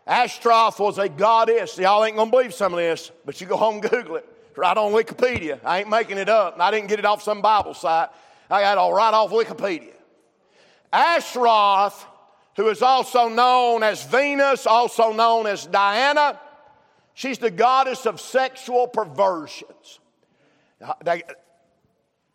Ashtaroth 0.07 0.79
was 0.79 0.99
a 0.99 1.09
goddess. 1.09 1.79
Y'all 1.79 2.05
ain't 2.05 2.15
gonna 2.15 2.31
believe 2.31 2.53
some 2.53 2.75
of 2.75 2.79
this, 2.79 3.11
but 3.25 3.41
you 3.41 3.47
go 3.47 3.57
home 3.57 3.77
and 3.77 3.91
Google 3.91 4.17
it. 4.17 4.29
Right 4.55 4.77
on 4.77 4.93
Wikipedia. 4.93 5.61
I 5.65 5.79
ain't 5.79 5.89
making 5.89 6.19
it 6.19 6.29
up. 6.29 6.61
I 6.61 6.71
didn't 6.71 6.89
get 6.89 6.99
it 6.99 7.07
off 7.07 7.23
some 7.23 7.41
Bible 7.41 7.73
site. 7.73 8.11
I 8.51 8.61
got 8.61 8.73
it 8.73 8.79
all 8.79 8.93
right 8.93 9.15
off 9.15 9.31
Wikipedia. 9.31 9.95
Ashtaroth, 10.93 12.05
who 12.57 12.69
is 12.69 12.83
also 12.83 13.31
known 13.31 13.83
as 13.83 14.05
Venus, 14.05 14.67
also 14.67 15.15
known 15.15 15.47
as 15.47 15.65
Diana, 15.65 16.39
she's 17.15 17.39
the 17.39 17.51
goddess 17.51 18.05
of 18.05 18.21
sexual 18.21 18.89
perversions. 18.89 20.01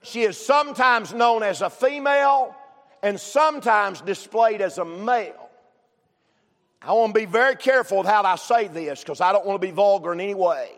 She 0.02 0.22
is 0.22 0.38
sometimes 0.38 1.14
known 1.14 1.44
as 1.44 1.62
a 1.62 1.70
female 1.70 2.56
and 3.04 3.20
sometimes 3.20 4.02
displayed 4.02 4.62
as 4.62 4.78
a 4.78 4.86
male. 4.86 5.50
I 6.82 6.94
want 6.94 7.14
to 7.14 7.20
be 7.20 7.26
very 7.26 7.56
careful 7.56 7.98
with 7.98 8.08
how 8.08 8.24
I 8.24 8.36
say 8.38 8.68
this 8.68 9.02
because 9.02 9.20
I 9.20 9.34
don't 9.34 9.46
want 9.46 9.62
to 9.62 9.68
be 9.68 9.72
vulgar 9.72 10.14
in 10.14 10.22
any 10.22 10.34
way. 10.34 10.72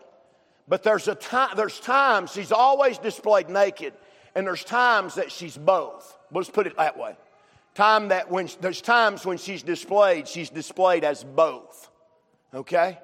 But 0.66 0.82
there's 0.82 1.06
a 1.08 1.14
time, 1.14 1.50
there's 1.56 1.78
times 1.78 2.32
she's 2.32 2.52
always 2.52 2.98
displayed 2.98 3.48
naked, 3.48 3.92
and 4.34 4.46
there's 4.46 4.64
times 4.64 5.16
that 5.16 5.30
she's 5.30 5.56
both. 5.56 6.16
Let's 6.32 6.50
put 6.50 6.66
it 6.66 6.76
that 6.76 6.98
way. 6.98 7.16
Time 7.74 8.08
that 8.08 8.30
when 8.30 8.48
there's 8.60 8.80
times 8.80 9.24
when 9.24 9.38
she's 9.38 9.62
displayed, 9.62 10.28
she's 10.28 10.50
displayed 10.50 11.04
as 11.04 11.24
both. 11.24 11.90
Okay? 12.54 12.98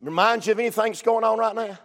Reminds 0.00 0.46
you 0.46 0.52
of 0.52 0.58
anything 0.58 0.86
that's 0.86 1.02
going 1.02 1.24
on 1.24 1.38
right 1.38 1.54
now? 1.54 1.78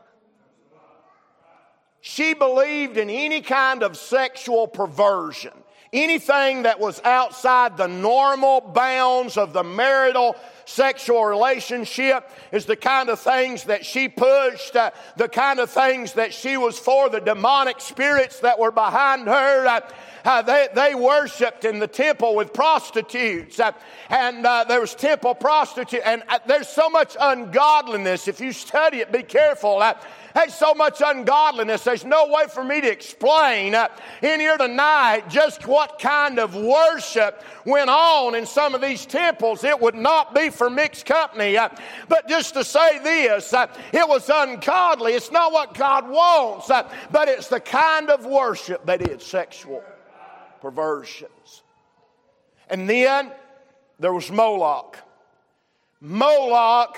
She 2.08 2.34
believed 2.34 2.96
in 2.96 3.10
any 3.10 3.42
kind 3.42 3.84
of 3.84 3.98
sexual 3.98 4.66
perversion, 4.66 5.52
anything 5.92 6.64
that 6.64 6.80
was 6.80 7.02
outside 7.04 7.76
the 7.76 7.88
normal 7.88 8.62
bounds 8.62 9.36
of 9.36 9.52
the 9.52 9.62
marital 9.62 10.38
sexual 10.64 11.26
relationship 11.26 12.32
is 12.54 12.66
the 12.66 12.78
kind 12.78 13.10
of 13.10 13.20
things 13.20 13.66
that 13.66 13.86
she 13.86 14.08
pushed, 14.08 14.78
uh, 14.78 14.92
the 15.18 15.28
kind 15.28 15.60
of 15.60 15.70
things 15.70 16.14
that 16.14 16.34
she 16.34 16.56
was 16.56 16.80
for, 16.80 17.10
the 17.10 17.20
demonic 17.20 17.82
spirits 17.82 18.40
that 18.40 18.58
were 18.58 18.72
behind 18.72 19.28
her. 19.28 19.68
Uh, 19.68 19.82
uh, 20.28 20.42
they, 20.42 20.68
they 20.76 20.94
worshiped 20.94 21.64
in 21.64 21.80
the 21.80 21.88
temple 21.88 22.36
with 22.36 22.52
prostitutes, 22.54 23.62
uh, 23.62 23.72
and 24.10 24.46
uh, 24.46 24.66
there 24.66 24.82
was 24.82 24.94
temple 24.94 25.34
prostitute, 25.34 26.02
and 26.04 26.22
uh, 26.28 26.38
there's 26.46 26.68
so 26.68 26.90
much 26.90 27.16
ungodliness. 27.20 28.28
If 28.28 28.42
you 28.42 28.52
study 28.52 28.98
it, 28.98 29.10
be 29.10 29.24
careful. 29.24 29.82
There's 30.36 30.54
so 30.54 30.74
much 30.74 31.02
ungodliness. 31.04 31.86
There's 31.86 32.04
no 32.04 32.28
way 32.28 32.44
for 32.54 32.62
me 32.62 32.82
to 32.82 32.92
explain 32.92 33.74
uh, 33.74 33.88
in 34.22 34.42
here 34.42 34.58
tonight 34.58 35.30
just 35.30 35.66
what 35.66 35.98
kind 35.98 36.40
of 36.40 36.56
worship 36.56 37.42
went 37.66 37.90
on 37.90 38.36
in 38.36 38.46
some 38.46 38.76
of 38.76 38.82
these 38.82 39.06
temples. 39.06 39.64
It 39.64 39.80
would 39.80 39.96
not 39.96 40.36
be 40.36 40.50
for 40.50 40.70
mixed 40.70 41.06
company. 41.06 41.58
Uh, 41.58 41.70
but 42.10 42.28
just 42.28 42.54
to 42.56 42.66
say 42.66 43.00
this, 43.00 43.54
uh, 43.54 43.68
it 43.94 44.08
was 44.08 44.30
ungodly. 44.32 45.14
It's 45.14 45.32
not 45.32 45.54
what 45.54 45.74
God 45.74 46.08
wants, 46.10 46.70
uh, 46.70 46.88
but 47.12 47.30
it's 47.30 47.48
the 47.48 47.62
kind 47.62 48.10
of 48.10 48.26
worship 48.26 48.86
that 48.86 49.10
is 49.10 49.24
sexual 49.24 49.82
perversions. 50.62 51.64
And 52.70 52.90
then 52.90 53.32
there 54.00 54.14
was 54.14 54.32
Moloch. 54.32 54.98
Moloch 56.02 56.98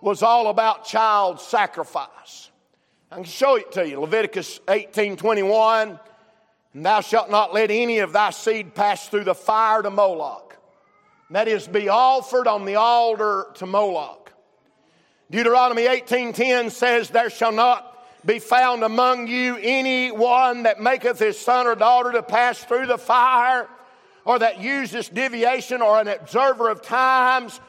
was 0.00 0.22
all 0.22 0.48
about 0.48 0.84
child 0.84 1.40
sacrifice. 1.40 2.50
I 3.10 3.16
can 3.16 3.24
show 3.24 3.56
it 3.56 3.72
to 3.72 3.88
you. 3.88 4.00
Leviticus 4.00 4.60
18 4.68 5.16
21. 5.16 5.98
And 6.72 6.86
thou 6.86 7.00
shalt 7.00 7.30
not 7.30 7.52
let 7.52 7.70
any 7.70 7.98
of 7.98 8.12
thy 8.12 8.30
seed 8.30 8.74
pass 8.74 9.08
through 9.08 9.24
the 9.24 9.34
fire 9.34 9.82
to 9.82 9.90
Moloch. 9.90 10.56
That 11.30 11.48
is, 11.48 11.66
be 11.66 11.88
offered 11.88 12.46
on 12.46 12.64
the 12.64 12.76
altar 12.76 13.46
to 13.54 13.66
Moloch. 13.66 14.32
Deuteronomy 15.30 15.82
18:10 15.82 16.70
says, 16.70 17.10
There 17.10 17.30
shall 17.30 17.52
not 17.52 17.89
be 18.24 18.38
found 18.38 18.82
among 18.82 19.28
you 19.28 19.56
any 19.60 20.10
one 20.10 20.64
that 20.64 20.80
maketh 20.80 21.18
his 21.18 21.38
son 21.38 21.66
or 21.66 21.74
daughter 21.74 22.12
to 22.12 22.22
pass 22.22 22.58
through 22.58 22.86
the 22.86 22.98
fire, 22.98 23.68
or 24.24 24.38
that 24.38 24.60
uses 24.60 25.08
divination 25.08 25.80
or 25.80 26.00
an 26.00 26.08
observer 26.08 26.68
of 26.68 26.82
times. 26.82 27.60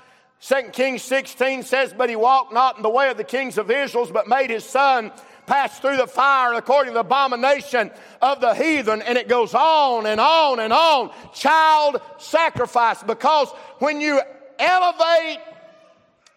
2 0.42 0.70
Kings 0.74 1.02
16 1.04 1.64
says, 1.64 1.94
But 1.98 2.10
he 2.10 2.16
walked 2.16 2.54
not 2.54 2.78
in 2.78 2.84
the 2.84 2.90
way 2.90 3.10
of 3.10 3.18
the 3.18 3.24
kings 3.24 3.58
of 3.58 3.72
Israel, 3.72 4.10
but 4.12 4.28
made 4.28 4.50
his 4.50 4.66
son 4.66 5.12
pass 5.46 5.80
through 5.80 5.98
the 5.98 6.08
fire 6.08 6.54
according 6.54 6.92
to 6.92 6.96
the 6.96 7.00
abomination 7.02 7.92
of 8.22 8.42
the 8.42 8.54
heathen. 8.54 9.02
And 9.02 9.18
it 9.18 9.28
goes 9.28 9.54
on 9.54 10.06
and 10.06 10.20
on 10.20 10.60
and 10.60 10.74
on. 10.74 11.12
Child 11.34 12.02
sacrifice. 12.18 13.02
Because 13.04 13.50
when 13.80 14.02
you 14.02 14.20
elevate, 14.60 15.40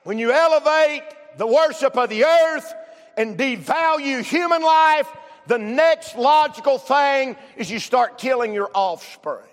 when 0.05 0.19
you 0.19 0.33
elevate 0.33 1.03
the 1.37 1.47
worship 1.47 1.97
of 1.97 2.09
the 2.11 2.25
earth 2.25 2.73
and 3.17 3.39
devalue 3.39 4.23
human 4.23 4.63
life, 4.63 5.09
the 5.47 5.59
next 5.59 6.17
logical 6.17 6.79
thing 6.79 7.37
is 7.57 7.71
you 7.71 7.79
start 7.79 8.19
killing 8.19 8.55
your 8.55 8.71
offspring. 8.75 9.47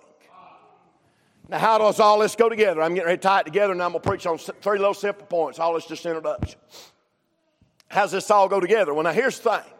Now, 1.49 1.59
how 1.59 1.77
does 1.79 1.99
all 1.99 2.19
this 2.19 2.35
go 2.35 2.47
together? 2.47 2.81
I'm 2.81 2.93
getting 2.93 3.07
ready 3.07 3.17
to 3.17 3.21
tie 3.21 3.41
it 3.41 3.43
together, 3.45 3.73
and 3.73 3.83
I'm 3.83 3.91
going 3.91 4.01
to 4.01 4.09
preach 4.09 4.25
on 4.25 4.37
three 4.37 4.79
little 4.79 4.93
simple 4.93 5.25
points. 5.25 5.59
All 5.59 5.73
this 5.73 5.85
just 5.85 6.05
introduction. 6.05 6.57
How's 7.89 8.13
this 8.13 8.31
all 8.31 8.47
go 8.47 8.61
together? 8.61 8.93
Well, 8.93 9.03
now 9.03 9.11
here's 9.11 9.37
the 9.39 9.49
thing. 9.49 9.73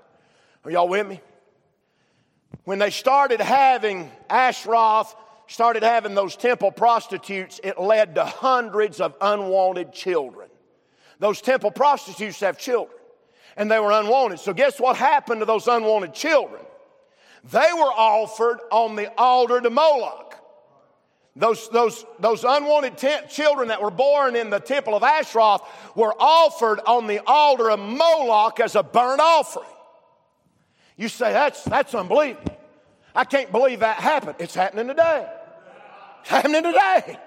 Are 0.65 0.71
y'all 0.71 0.89
with 0.89 1.07
me? 1.07 1.21
When 2.65 2.77
they 2.77 2.89
started 2.89 3.39
having 3.39 4.11
Ashtaroth, 4.29 5.15
started 5.47 5.83
having 5.83 6.13
those 6.13 6.35
temple 6.35 6.71
prostitutes, 6.71 7.61
it 7.63 7.79
led 7.79 8.15
to 8.15 8.25
hundreds 8.25 8.99
of 8.99 9.15
unwanted 9.21 9.93
children. 9.93 10.49
Those 11.19 11.41
temple 11.41 11.71
prostitutes 11.71 12.41
have 12.41 12.57
children, 12.57 12.97
and 13.57 13.69
they 13.69 13.79
were 13.79 13.91
unwanted. 13.91 14.39
So, 14.39 14.53
guess 14.53 14.79
what 14.79 14.97
happened 14.97 15.41
to 15.41 15.45
those 15.45 15.67
unwanted 15.67 16.13
children? 16.13 16.61
They 17.43 17.69
were 17.73 17.91
offered 17.91 18.59
on 18.71 18.95
the 18.95 19.11
altar 19.17 19.61
to 19.61 19.69
Moloch. 19.69 20.35
Those, 21.35 21.69
those, 21.69 22.05
those 22.19 22.43
unwanted 22.43 22.97
te- 22.97 23.27
children 23.29 23.69
that 23.69 23.81
were 23.81 23.91
born 23.91 24.35
in 24.35 24.49
the 24.49 24.59
temple 24.59 24.95
of 24.95 25.03
Ashtaroth 25.03 25.61
were 25.95 26.13
offered 26.19 26.81
on 26.85 27.07
the 27.07 27.19
altar 27.25 27.71
of 27.71 27.79
Moloch 27.79 28.59
as 28.59 28.75
a 28.75 28.83
burnt 28.83 29.21
offering. 29.21 29.67
You 30.97 31.07
say, 31.07 31.31
that's, 31.31 31.63
that's 31.63 31.95
unbelievable. 31.95 32.57
I 33.15 33.23
can't 33.23 33.51
believe 33.51 33.79
that 33.79 33.97
happened. 33.97 34.35
It's 34.39 34.53
happening 34.53 34.87
today. 34.87 35.27
It's 36.19 36.29
happening 36.29 36.63
today. 36.63 37.17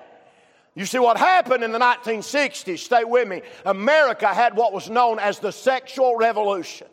You 0.75 0.87
see 0.87 0.99
what 0.99 1.17
happened 1.17 1.63
in 1.63 1.71
the 1.71 1.79
1960s, 1.79 2.79
stay 2.79 3.05
with 3.05 3.29
me. 3.29 3.43
America 3.65 4.27
had 4.27 4.57
what 4.57 4.73
was 4.73 4.91
known 4.91 5.19
as 5.21 5.39
the 5.39 5.53
sexual 5.53 6.17
revolution 6.17 6.89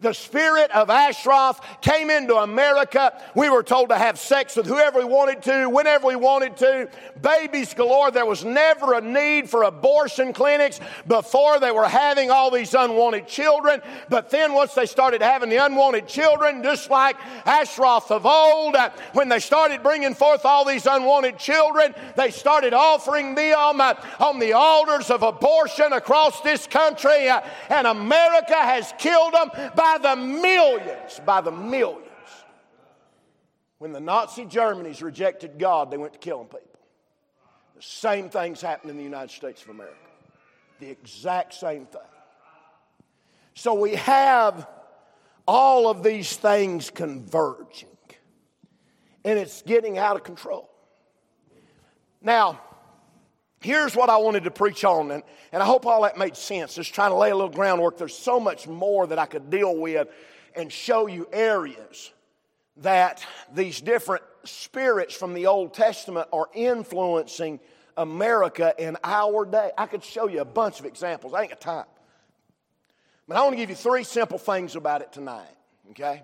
the 0.00 0.14
spirit 0.14 0.70
of 0.70 0.88
Ashtaroth 0.88 1.60
came 1.82 2.10
into 2.10 2.36
America. 2.36 3.12
We 3.34 3.50
were 3.50 3.62
told 3.62 3.90
to 3.90 3.98
have 3.98 4.18
sex 4.18 4.56
with 4.56 4.66
whoever 4.66 4.98
we 4.98 5.04
wanted 5.04 5.42
to, 5.42 5.68
whenever 5.68 6.06
we 6.06 6.16
wanted 6.16 6.56
to. 6.58 6.88
Babies 7.20 7.74
galore. 7.74 8.10
There 8.10 8.26
was 8.26 8.44
never 8.44 8.94
a 8.94 9.00
need 9.00 9.50
for 9.50 9.64
abortion 9.64 10.32
clinics 10.32 10.80
before 11.06 11.60
they 11.60 11.70
were 11.70 11.88
having 11.88 12.30
all 12.30 12.50
these 12.50 12.72
unwanted 12.74 13.26
children. 13.26 13.82
But 14.08 14.30
then 14.30 14.54
once 14.54 14.74
they 14.74 14.86
started 14.86 15.20
having 15.20 15.50
the 15.50 15.64
unwanted 15.64 16.08
children, 16.08 16.62
just 16.62 16.90
like 16.90 17.16
Ashtaroth 17.44 18.10
of 18.10 18.24
old, 18.24 18.76
uh, 18.76 18.90
when 19.12 19.28
they 19.28 19.38
started 19.38 19.82
bringing 19.82 20.14
forth 20.14 20.44
all 20.44 20.64
these 20.64 20.86
unwanted 20.86 21.38
children, 21.38 21.94
they 22.16 22.30
started 22.30 22.72
offering 22.72 23.34
them 23.34 23.80
uh, 23.80 23.94
on 24.18 24.38
the 24.38 24.54
altars 24.54 25.10
of 25.10 25.22
abortion 25.22 25.92
across 25.92 26.40
this 26.40 26.66
country. 26.66 27.28
Uh, 27.28 27.42
and 27.68 27.86
America 27.86 28.54
has 28.54 28.94
killed 28.98 29.34
them 29.34 29.50
by 29.74 29.89
by 29.90 30.14
the 30.14 30.20
millions, 30.20 31.20
by 31.24 31.40
the 31.40 31.50
millions. 31.50 32.06
When 33.78 33.92
the 33.92 34.00
Nazi 34.00 34.44
Germany's 34.44 35.02
rejected 35.02 35.58
God, 35.58 35.90
they 35.90 35.96
went 35.96 36.12
to 36.12 36.18
killing 36.18 36.46
people. 36.46 36.60
The 37.76 37.82
same 37.82 38.28
things 38.28 38.60
happened 38.60 38.90
in 38.90 38.96
the 38.96 39.02
United 39.02 39.30
States 39.30 39.62
of 39.62 39.70
America. 39.70 39.96
The 40.80 40.90
exact 40.90 41.54
same 41.54 41.86
thing. 41.86 42.00
So 43.54 43.74
we 43.74 43.94
have 43.96 44.68
all 45.48 45.90
of 45.90 46.02
these 46.02 46.36
things 46.36 46.90
converging, 46.90 47.88
and 49.24 49.38
it's 49.38 49.62
getting 49.62 49.98
out 49.98 50.16
of 50.16 50.22
control. 50.22 50.70
Now, 52.22 52.60
Here's 53.60 53.94
what 53.94 54.08
I 54.08 54.16
wanted 54.16 54.44
to 54.44 54.50
preach 54.50 54.84
on, 54.84 55.10
and, 55.10 55.22
and 55.52 55.62
I 55.62 55.66
hope 55.66 55.84
all 55.84 56.02
that 56.02 56.16
made 56.16 56.34
sense. 56.34 56.74
Just 56.74 56.94
trying 56.94 57.10
to 57.10 57.16
lay 57.16 57.30
a 57.30 57.36
little 57.36 57.50
groundwork. 57.50 57.98
There's 57.98 58.16
so 58.16 58.40
much 58.40 58.66
more 58.66 59.06
that 59.06 59.18
I 59.18 59.26
could 59.26 59.50
deal 59.50 59.76
with 59.76 60.08
and 60.56 60.72
show 60.72 61.06
you 61.06 61.28
areas 61.30 62.10
that 62.78 63.24
these 63.54 63.80
different 63.82 64.22
spirits 64.44 65.14
from 65.14 65.34
the 65.34 65.46
Old 65.46 65.74
Testament 65.74 66.28
are 66.32 66.48
influencing 66.54 67.60
America 67.98 68.74
in 68.78 68.96
our 69.04 69.44
day. 69.44 69.72
I 69.76 69.84
could 69.84 70.02
show 70.02 70.26
you 70.26 70.40
a 70.40 70.46
bunch 70.46 70.80
of 70.80 70.86
examples. 70.86 71.34
I 71.34 71.42
ain't 71.42 71.50
got 71.50 71.60
time. 71.60 71.84
But 73.28 73.36
I 73.36 73.42
want 73.42 73.52
to 73.52 73.56
give 73.58 73.68
you 73.68 73.76
three 73.76 74.04
simple 74.04 74.38
things 74.38 74.74
about 74.74 75.02
it 75.02 75.12
tonight, 75.12 75.54
okay? 75.90 76.22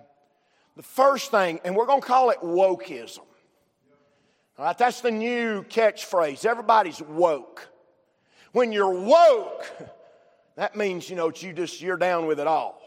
The 0.75 0.83
first 0.83 1.29
thing, 1.29 1.59
and 1.63 1.75
we're 1.75 1.85
going 1.85 2.01
to 2.01 2.07
call 2.07 2.31
it 2.31 2.39
wokeism. 2.39 3.26
All 4.57 4.65
right, 4.65 4.77
that's 4.77 5.01
the 5.01 5.11
new 5.11 5.63
catchphrase. 5.63 6.43
Everybody's 6.43 6.99
woke. 7.01 7.67
When 8.53 8.71
you're 8.71 8.89
woke, 8.91 9.71
that 10.55 10.75
means, 10.75 11.09
you 11.09 11.15
know, 11.15 11.31
you 11.35 11.53
just, 11.53 11.79
you're 11.79 11.97
down 11.97 12.25
with 12.25 12.39
it 12.39 12.47
all. 12.47 12.81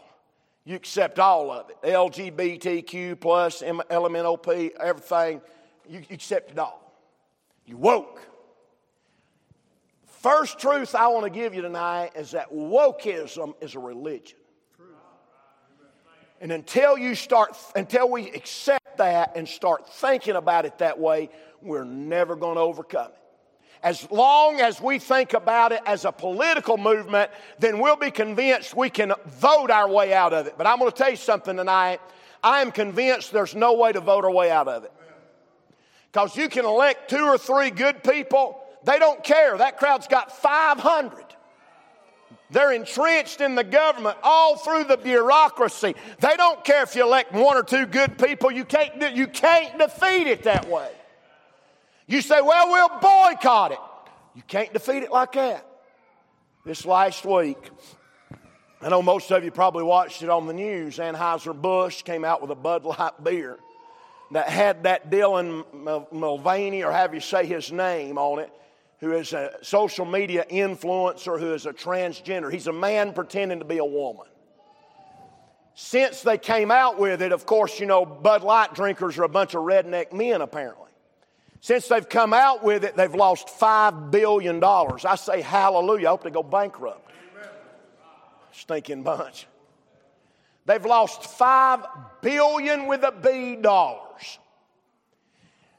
You 0.65 0.75
accept 0.75 1.17
all 1.17 1.49
of 1.49 1.69
it. 1.69 1.81
LGBTQ 1.81 3.19
plus, 3.19 3.61
LMNOP, 3.61 4.71
everything. 4.79 5.41
You 5.89 6.03
accept 6.11 6.51
it 6.51 6.59
all. 6.59 6.93
You 7.65 7.77
woke. 7.77 8.21
First 10.05 10.59
truth 10.59 10.93
I 10.93 11.07
want 11.07 11.23
to 11.23 11.31
give 11.31 11.55
you 11.55 11.61
tonight 11.61 12.11
is 12.15 12.31
that 12.31 12.51
wokeism 12.53 13.53
is 13.61 13.75
a 13.75 13.79
religion. 13.79 14.37
And 16.41 16.51
until 16.51 16.97
you 16.97 17.15
start, 17.15 17.55
until 17.75 18.09
we 18.09 18.29
accept 18.31 18.97
that 18.97 19.35
and 19.35 19.47
start 19.47 19.87
thinking 19.87 20.35
about 20.35 20.65
it 20.65 20.79
that 20.79 20.99
way, 20.99 21.29
we're 21.61 21.83
never 21.83 22.35
going 22.35 22.55
to 22.55 22.61
overcome 22.61 23.07
it. 23.07 23.17
As 23.83 24.09
long 24.11 24.59
as 24.59 24.79
we 24.79 24.99
think 24.99 25.33
about 25.33 25.71
it 25.71 25.81
as 25.87 26.05
a 26.05 26.11
political 26.11 26.77
movement, 26.77 27.31
then 27.57 27.79
we'll 27.79 27.95
be 27.95 28.11
convinced 28.11 28.75
we 28.75 28.91
can 28.91 29.13
vote 29.25 29.71
our 29.71 29.89
way 29.89 30.13
out 30.13 30.33
of 30.33 30.45
it. 30.45 30.53
But 30.55 30.67
I'm 30.67 30.77
going 30.77 30.91
to 30.91 30.97
tell 30.97 31.09
you 31.09 31.15
something 31.15 31.57
tonight. 31.57 31.99
I 32.43 32.61
am 32.61 32.71
convinced 32.71 33.31
there's 33.31 33.55
no 33.55 33.73
way 33.73 33.91
to 33.91 33.99
vote 33.99 34.23
our 34.23 34.31
way 34.31 34.51
out 34.51 34.67
of 34.67 34.83
it. 34.83 34.91
Because 36.11 36.35
you 36.35 36.47
can 36.47 36.65
elect 36.65 37.09
two 37.09 37.23
or 37.23 37.37
three 37.37 37.71
good 37.71 38.03
people, 38.03 38.61
they 38.83 38.99
don't 38.99 39.23
care. 39.23 39.57
That 39.57 39.77
crowd's 39.77 40.07
got 40.07 40.31
500. 40.31 41.25
They're 42.51 42.73
entrenched 42.73 43.39
in 43.39 43.55
the 43.55 43.63
government, 43.63 44.17
all 44.21 44.57
through 44.57 44.83
the 44.83 44.97
bureaucracy. 44.97 45.95
They 46.19 46.35
don't 46.35 46.63
care 46.65 46.83
if 46.83 46.95
you 46.95 47.03
elect 47.03 47.31
one 47.31 47.55
or 47.55 47.63
two 47.63 47.85
good 47.85 48.19
people. 48.19 48.51
You 48.51 48.65
can't, 48.65 49.15
you 49.15 49.25
can't 49.25 49.79
defeat 49.79 50.27
it 50.27 50.43
that 50.43 50.69
way. 50.69 50.89
You 52.11 52.21
say, 52.21 52.41
well, 52.41 52.69
we'll 52.69 52.99
boycott 52.99 53.71
it. 53.71 53.79
You 54.35 54.43
can't 54.45 54.73
defeat 54.73 55.03
it 55.03 55.11
like 55.11 55.31
that. 55.31 55.65
This 56.65 56.85
last 56.85 57.25
week, 57.25 57.57
I 58.81 58.89
know 58.89 59.01
most 59.01 59.31
of 59.31 59.45
you 59.45 59.51
probably 59.51 59.83
watched 59.83 60.21
it 60.21 60.29
on 60.29 60.45
the 60.45 60.53
news. 60.53 60.97
Anheuser-Busch 60.97 62.01
came 62.01 62.25
out 62.25 62.41
with 62.41 62.51
a 62.51 62.55
Bud 62.55 62.83
Light 62.83 63.23
beer 63.23 63.57
that 64.31 64.49
had 64.49 64.83
that 64.83 65.09
Dylan 65.09 65.63
Mulvaney, 66.11 66.83
or 66.83 66.91
have 66.91 67.13
you 67.13 67.21
say 67.21 67.45
his 67.45 67.71
name 67.71 68.17
on 68.17 68.39
it, 68.39 68.51
who 68.99 69.13
is 69.13 69.31
a 69.31 69.53
social 69.61 70.05
media 70.05 70.45
influencer 70.51 71.39
who 71.39 71.53
is 71.53 71.65
a 71.65 71.71
transgender. 71.71 72.51
He's 72.51 72.67
a 72.67 72.73
man 72.73 73.13
pretending 73.13 73.59
to 73.59 73.65
be 73.65 73.77
a 73.77 73.85
woman. 73.85 74.27
Since 75.75 76.23
they 76.23 76.37
came 76.37 76.71
out 76.71 76.99
with 76.99 77.21
it, 77.21 77.31
of 77.31 77.45
course, 77.45 77.79
you 77.79 77.85
know, 77.85 78.05
Bud 78.05 78.43
Light 78.43 78.75
drinkers 78.75 79.17
are 79.17 79.23
a 79.23 79.29
bunch 79.29 79.55
of 79.55 79.63
redneck 79.63 80.11
men, 80.11 80.41
apparently. 80.41 80.80
Since 81.61 81.87
they've 81.89 82.09
come 82.09 82.33
out 82.33 82.63
with 82.63 82.83
it, 82.83 82.97
they've 82.97 83.13
lost 83.13 83.47
$5 83.47 84.09
billion. 84.09 84.63
I 84.63 85.15
say 85.15 85.41
hallelujah. 85.41 86.07
I 86.07 86.09
hope 86.09 86.23
they 86.23 86.31
go 86.31 86.41
bankrupt. 86.41 87.11
Stinking 88.51 89.03
bunch. 89.03 89.47
They've 90.65 90.83
lost 90.83 91.23
5 91.23 91.85
billion 92.21 92.87
with 92.87 93.03
a 93.03 93.11
B 93.11 93.55
dollars. 93.55 94.39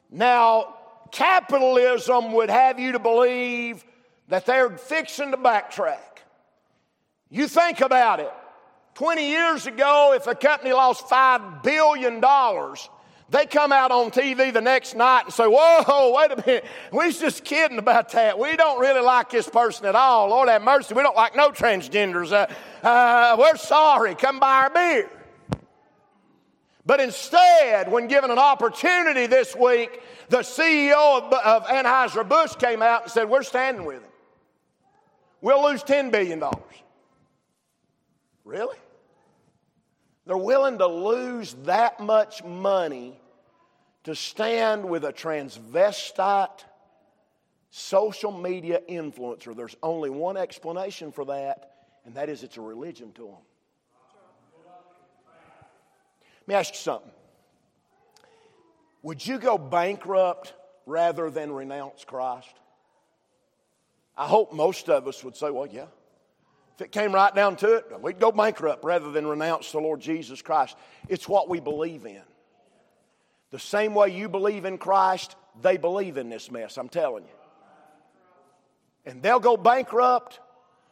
Now, 0.08 0.76
capitalism 1.10 2.32
would 2.32 2.50
have 2.50 2.78
you 2.78 2.92
to 2.92 2.98
believe 2.98 3.84
that 4.28 4.46
they're 4.46 4.70
fixing 4.70 5.32
to 5.32 5.36
backtrack. 5.36 5.98
You 7.28 7.48
think 7.48 7.80
about 7.80 8.20
it. 8.20 8.32
20 8.94 9.28
years 9.28 9.66
ago, 9.66 10.12
if 10.14 10.26
a 10.26 10.34
company 10.34 10.72
lost 10.72 11.06
$5 11.06 11.62
billion, 11.62 12.22
They 13.32 13.46
come 13.46 13.72
out 13.72 13.90
on 13.90 14.10
TV 14.10 14.52
the 14.52 14.60
next 14.60 14.94
night 14.94 15.22
and 15.24 15.32
say, 15.32 15.46
Whoa, 15.48 16.12
wait 16.14 16.32
a 16.32 16.36
minute. 16.36 16.66
We 16.92 17.06
was 17.06 17.18
just 17.18 17.44
kidding 17.44 17.78
about 17.78 18.12
that. 18.12 18.38
We 18.38 18.56
don't 18.56 18.78
really 18.78 19.00
like 19.00 19.30
this 19.30 19.48
person 19.48 19.86
at 19.86 19.94
all. 19.94 20.28
Lord 20.28 20.50
have 20.50 20.60
mercy. 20.60 20.92
We 20.92 21.02
don't 21.02 21.16
like 21.16 21.34
no 21.34 21.48
transgenders. 21.50 22.30
Uh, 22.30 22.86
uh, 22.86 23.36
we're 23.38 23.56
sorry. 23.56 24.14
Come 24.16 24.38
buy 24.38 24.64
our 24.64 24.70
beer. 24.70 25.10
But 26.84 27.00
instead, 27.00 27.90
when 27.90 28.06
given 28.06 28.30
an 28.30 28.38
opportunity 28.38 29.26
this 29.26 29.56
week, 29.56 30.02
the 30.28 30.40
CEO 30.40 31.22
of, 31.22 31.32
of 31.32 31.64
Anheuser-Busch 31.68 32.56
came 32.56 32.82
out 32.82 33.04
and 33.04 33.12
said, 33.12 33.30
We're 33.30 33.44
standing 33.44 33.86
with 33.86 34.02
him. 34.02 34.10
We'll 35.40 35.64
lose 35.64 35.82
$10 35.82 36.12
billion. 36.12 36.42
Really? 38.44 38.76
They're 40.26 40.36
willing 40.36 40.76
to 40.78 40.86
lose 40.86 41.54
that 41.64 41.98
much 41.98 42.44
money 42.44 43.18
to 44.04 44.14
stand 44.14 44.84
with 44.88 45.04
a 45.04 45.12
transvestite 45.12 46.64
social 47.70 48.32
media 48.32 48.80
influencer. 48.88 49.56
There's 49.56 49.76
only 49.82 50.10
one 50.10 50.36
explanation 50.36 51.12
for 51.12 51.24
that, 51.26 51.74
and 52.04 52.14
that 52.16 52.28
is 52.28 52.42
it's 52.42 52.56
a 52.56 52.60
religion 52.60 53.12
to 53.12 53.22
them. 53.22 53.36
Let 56.40 56.48
me 56.48 56.54
ask 56.54 56.74
you 56.74 56.78
something. 56.78 57.10
Would 59.02 59.24
you 59.24 59.38
go 59.38 59.56
bankrupt 59.58 60.54
rather 60.86 61.30
than 61.30 61.52
renounce 61.52 62.04
Christ? 62.04 62.54
I 64.16 64.26
hope 64.26 64.52
most 64.52 64.88
of 64.88 65.06
us 65.06 65.22
would 65.24 65.36
say, 65.36 65.50
well, 65.50 65.66
yeah. 65.66 65.86
If 66.74 66.82
it 66.82 66.92
came 66.92 67.12
right 67.12 67.34
down 67.34 67.56
to 67.56 67.74
it, 67.74 67.86
we'd 68.00 68.18
go 68.18 68.32
bankrupt 68.32 68.84
rather 68.84 69.10
than 69.10 69.26
renounce 69.26 69.72
the 69.72 69.78
Lord 69.78 70.00
Jesus 70.00 70.42
Christ. 70.42 70.76
It's 71.08 71.28
what 71.28 71.48
we 71.48 71.60
believe 71.60 72.06
in. 72.06 72.22
The 73.52 73.58
same 73.58 73.94
way 73.94 74.08
you 74.08 74.28
believe 74.28 74.64
in 74.64 74.78
Christ, 74.78 75.36
they 75.60 75.76
believe 75.76 76.16
in 76.16 76.28
this 76.28 76.50
mess, 76.50 76.76
I'm 76.76 76.88
telling 76.88 77.24
you. 77.24 77.30
And 79.06 79.22
they'll 79.22 79.40
go 79.40 79.56
bankrupt, 79.56 80.40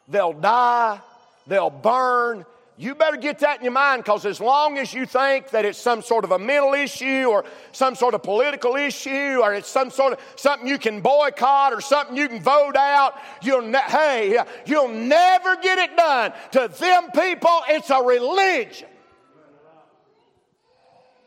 they'll 0.07 0.33
die, 0.33 1.01
they'll 1.47 1.71
burn, 1.71 2.45
you 2.81 2.95
better 2.95 3.19
get 3.19 3.41
that 3.41 3.59
in 3.59 3.65
your 3.65 3.75
mind 3.75 4.05
because 4.05 4.25
as 4.25 4.41
long 4.41 4.79
as 4.79 4.95
you 4.95 5.05
think 5.05 5.51
that 5.51 5.67
it's 5.67 5.79
some 5.79 6.01
sort 6.01 6.25
of 6.25 6.31
a 6.31 6.39
mental 6.39 6.73
issue 6.73 7.27
or 7.27 7.45
some 7.73 7.95
sort 7.95 8.15
of 8.15 8.23
political 8.23 8.75
issue 8.75 9.39
or 9.43 9.53
it's 9.53 9.69
some 9.69 9.91
sort 9.91 10.15
of 10.15 10.19
something 10.37 10.67
you 10.67 10.79
can 10.79 11.03
boycott 11.03 11.75
or 11.75 11.83
something 11.83 12.17
you 12.17 12.27
can 12.27 12.43
vote 12.43 12.77
out, 12.77 13.17
you'll 13.43 13.61
ne- 13.61 13.83
hey, 13.87 14.39
you'll 14.65 14.89
never 14.89 15.57
get 15.57 15.77
it 15.77 15.95
done. 15.95 16.33
To 16.53 16.69
them 16.69 17.11
people, 17.11 17.61
it's 17.69 17.91
a 17.91 18.03
religion. 18.03 18.89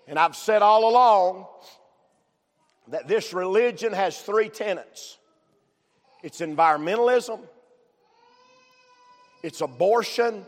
And 0.08 0.20
I've 0.20 0.36
said 0.36 0.62
all 0.62 0.90
along 0.90 1.46
that 2.90 3.08
this 3.08 3.34
religion 3.34 3.94
has 3.94 4.20
three 4.20 4.50
tenets 4.50 5.18
it's 6.22 6.40
environmentalism, 6.40 7.42
it's 9.44 9.60
abortion, 9.60 10.46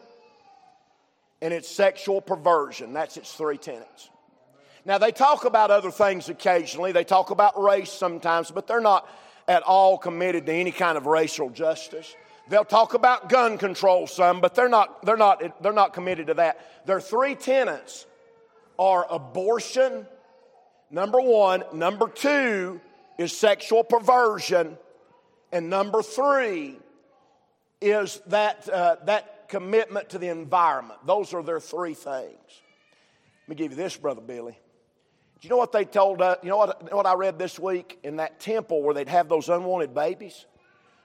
and 1.41 1.53
it's 1.53 1.69
sexual 1.69 2.21
perversion. 2.21 2.93
That's 2.93 3.17
its 3.17 3.33
three 3.33 3.57
tenets. 3.57 4.09
Now, 4.85 4.99
they 4.99 5.11
talk 5.11 5.43
about 5.43 5.71
other 5.71 5.91
things 5.91 6.29
occasionally. 6.29 6.93
They 6.93 7.03
talk 7.03 7.29
about 7.29 7.61
race 7.61 7.91
sometimes, 7.91 8.51
but 8.51 8.67
they're 8.67 8.79
not 8.79 9.09
at 9.47 9.63
all 9.63 9.97
committed 9.97 10.45
to 10.45 10.53
any 10.53 10.71
kind 10.71 10.97
of 10.97 11.07
racial 11.07 11.49
justice. 11.49 12.15
They'll 12.47 12.63
talk 12.63 12.93
about 12.93 13.27
gun 13.27 13.57
control 13.57 14.07
some, 14.07 14.39
but 14.39 14.55
they're 14.55 14.69
not, 14.69 15.03
they're 15.05 15.17
not, 15.17 15.61
they're 15.61 15.73
not 15.73 15.93
committed 15.93 16.27
to 16.27 16.35
that. 16.35 16.85
Their 16.85 17.01
three 17.01 17.35
tenets 17.35 18.05
are 18.77 19.05
abortion, 19.09 20.05
number 20.89 21.21
one. 21.21 21.63
Number 21.73 22.07
two 22.07 22.81
is 23.17 23.35
sexual 23.35 23.83
perversion. 23.83 24.77
And 25.51 25.69
number 25.69 26.01
three 26.01 26.77
is 27.81 28.21
that, 28.27 28.67
uh, 28.69 28.97
that 29.05 29.47
commitment 29.47 30.09
to 30.09 30.17
the 30.17 30.27
environment. 30.27 30.99
Those 31.05 31.33
are 31.33 31.43
their 31.43 31.59
three 31.59 31.93
things. 31.93 32.61
Let 33.43 33.49
me 33.49 33.55
give 33.55 33.71
you 33.71 33.77
this, 33.77 33.95
Brother 33.95 34.21
Billy. 34.21 34.57
Do 35.39 35.47
you 35.47 35.49
know 35.49 35.57
what 35.57 35.71
they 35.71 35.85
told 35.85 36.21
us? 36.21 36.38
You 36.41 36.49
know 36.49 36.57
what, 36.57 36.81
you 36.81 36.89
know 36.89 36.97
what 36.97 37.05
I 37.05 37.13
read 37.13 37.38
this 37.38 37.59
week 37.59 37.99
in 38.03 38.15
that 38.17 38.39
temple 38.39 38.81
where 38.81 38.93
they'd 38.93 39.09
have 39.09 39.29
those 39.29 39.49
unwanted 39.49 39.93
babies? 39.93 40.45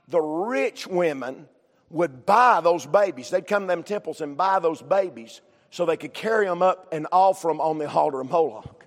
The 0.08 0.20
rich 0.20 0.86
women 0.86 1.48
would 1.90 2.24
buy 2.24 2.60
those 2.62 2.86
babies. 2.86 3.30
They'd 3.30 3.46
come 3.46 3.64
to 3.64 3.66
them 3.66 3.82
temples 3.82 4.20
and 4.20 4.36
buy 4.36 4.58
those 4.58 4.80
babies 4.80 5.40
so 5.70 5.86
they 5.86 5.96
could 5.96 6.12
carry 6.12 6.46
them 6.46 6.62
up 6.62 6.88
and 6.92 7.06
offer 7.12 7.48
them 7.48 7.60
on 7.60 7.78
the 7.78 7.88
altar 7.88 8.20
of 8.20 8.30
Moloch. 8.30 8.84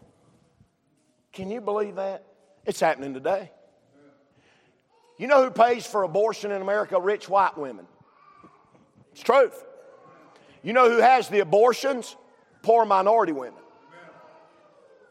Can 1.31 1.49
you 1.49 1.61
believe 1.61 1.95
that? 1.95 2.25
It's 2.65 2.79
happening 2.79 3.13
today. 3.13 3.51
You 5.17 5.27
know 5.27 5.43
who 5.43 5.51
pays 5.51 5.85
for 5.85 6.03
abortion 6.03 6.51
in 6.51 6.61
America? 6.61 6.99
Rich 6.99 7.29
white 7.29 7.57
women. 7.57 7.87
It's 9.11 9.21
truth. 9.21 9.65
You 10.63 10.73
know 10.73 10.89
who 10.89 10.97
has 10.97 11.29
the 11.29 11.39
abortions? 11.39 12.15
Poor 12.61 12.85
minority 12.85 13.33
women. 13.33 13.59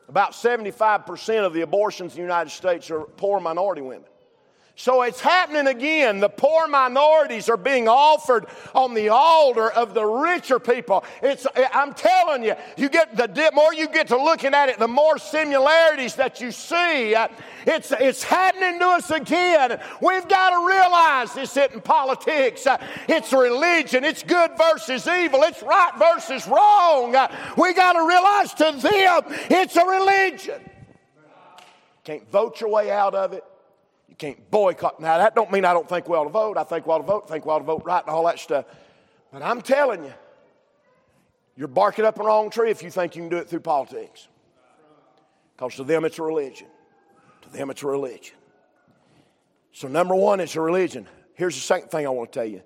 About 0.08 0.32
75% 0.32 1.46
of 1.46 1.54
the 1.54 1.62
abortions 1.62 2.12
in 2.12 2.16
the 2.16 2.22
United 2.22 2.50
States 2.50 2.90
are 2.90 3.02
poor 3.02 3.40
minority 3.40 3.82
women. 3.82 4.04
So 4.74 5.02
it's 5.02 5.20
happening 5.20 5.66
again. 5.66 6.18
The 6.18 6.30
poor 6.30 6.66
minorities 6.66 7.50
are 7.50 7.58
being 7.58 7.88
offered 7.88 8.46
on 8.74 8.94
the 8.94 9.10
altar 9.10 9.70
of 9.70 9.92
the 9.92 10.04
richer 10.04 10.58
people. 10.58 11.04
It's, 11.22 11.46
I'm 11.54 11.92
telling 11.92 12.42
you, 12.42 12.54
you 12.78 12.88
get 12.88 13.14
the 13.14 13.50
more 13.54 13.74
you 13.74 13.86
get 13.86 14.08
to 14.08 14.16
looking 14.16 14.54
at 14.54 14.70
it, 14.70 14.78
the 14.78 14.88
more 14.88 15.18
similarities 15.18 16.14
that 16.16 16.40
you 16.40 16.50
see. 16.50 17.14
It's, 17.66 17.92
it's 17.92 18.22
happening 18.22 18.80
to 18.80 18.86
us 18.86 19.10
again. 19.10 19.78
We've 20.00 20.26
got 20.26 20.50
to 20.50 20.66
realize 20.66 21.34
this 21.34 21.54
isn't 21.56 21.84
politics. 21.84 22.66
It's 23.08 23.32
religion. 23.32 24.04
It's 24.04 24.22
good 24.22 24.52
versus 24.56 25.06
evil. 25.06 25.42
It's 25.42 25.62
right 25.62 25.92
versus 25.98 26.48
wrong. 26.48 27.10
We 27.58 27.74
got 27.74 27.92
to 27.92 28.06
realize 28.06 28.54
to 28.54 28.64
them, 28.64 28.80
it's 29.50 29.76
a 29.76 29.84
religion. 29.84 30.60
Can't 32.04 32.28
vote 32.32 32.60
your 32.60 32.70
way 32.70 32.90
out 32.90 33.14
of 33.14 33.34
it. 33.34 33.44
Can't 34.22 34.52
boycott. 34.52 35.00
Now, 35.00 35.18
that 35.18 35.34
don't 35.34 35.50
mean 35.50 35.64
I 35.64 35.72
don't 35.72 35.88
think 35.88 36.08
we 36.08 36.16
ought 36.16 36.22
to 36.22 36.30
vote. 36.30 36.56
I 36.56 36.62
think 36.62 36.86
we 36.86 36.92
ought 36.92 36.98
to 36.98 37.04
vote, 37.04 37.28
think 37.28 37.44
we 37.44 37.50
ought 37.50 37.58
to 37.58 37.64
vote 37.64 37.82
right 37.84 38.04
and 38.04 38.14
all 38.14 38.24
that 38.26 38.38
stuff. 38.38 38.66
But 39.32 39.42
I'm 39.42 39.60
telling 39.60 40.04
you, 40.04 40.14
you're 41.56 41.66
barking 41.66 42.04
up 42.04 42.14
the 42.14 42.22
wrong 42.22 42.48
tree 42.48 42.70
if 42.70 42.84
you 42.84 42.90
think 42.92 43.16
you 43.16 43.22
can 43.22 43.30
do 43.30 43.38
it 43.38 43.48
through 43.48 43.62
politics. 43.62 44.28
Because 45.56 45.74
to 45.74 45.82
them 45.82 46.04
it's 46.04 46.20
a 46.20 46.22
religion. 46.22 46.68
To 47.40 47.50
them 47.50 47.68
it's 47.68 47.82
a 47.82 47.88
religion. 47.88 48.36
So, 49.72 49.88
number 49.88 50.14
one, 50.14 50.38
it's 50.38 50.54
a 50.54 50.60
religion. 50.60 51.08
Here's 51.34 51.56
the 51.56 51.60
second 51.60 51.88
thing 51.88 52.06
I 52.06 52.10
want 52.10 52.30
to 52.30 52.38
tell 52.38 52.48
you 52.48 52.62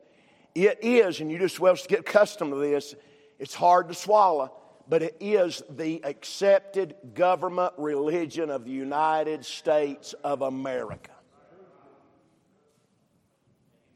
it 0.55 0.81
is, 0.83 1.23
and 1.23 1.33
you 1.33 1.39
just 1.39 1.59
well 1.59 1.75
get 1.89 2.01
accustomed 2.01 2.53
to 2.53 2.59
this, 2.59 2.95
it's 3.39 3.55
hard 3.55 3.89
to 3.89 3.95
swallow, 3.95 4.53
but 4.91 5.03
it 5.03 5.17
is 5.21 5.63
the 5.71 6.05
accepted 6.05 6.97
government 7.15 7.73
religion 7.79 8.51
of 8.51 8.67
the 8.67 8.73
United 8.73 9.43
States 9.47 10.13
of 10.23 10.43
America. 10.43 11.16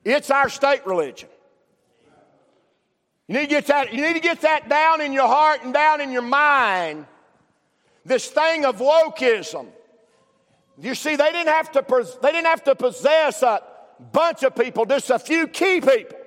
It's 0.05 0.31
our 0.31 0.49
state 0.49 0.87
religion. 0.87 1.29
You 3.29 3.35
need 3.35 3.43
to 3.43 3.51
get 3.51 3.67
that, 3.67 3.93
you 3.93 4.03
need 4.03 4.15
to 4.15 4.21
get 4.21 4.41
that 4.41 4.69
down 4.69 5.01
in 5.01 5.13
your 5.13 5.29
heart 5.29 5.63
and 5.63 5.73
down 5.73 6.01
in 6.01 6.11
your 6.11 6.23
mind. 6.23 7.07
This 8.05 8.29
thing 8.29 8.65
of 8.65 8.79
wokeism. 8.79 9.69
You 10.79 10.95
see, 10.95 11.17
they 11.17 11.31
didn't 11.31 11.53
have 11.53 11.71
to, 11.73 11.85
they 12.23 12.33
didn't 12.33 12.47
have 12.47 12.65
to 12.65 12.75
possess 12.75 13.43
a 13.43 13.63
bunch 14.13 14.43
of 14.43 14.55
people, 14.57 14.87
just 14.87 15.11
a 15.11 15.19
few 15.19 15.47
key 15.47 15.81
people 15.81 16.20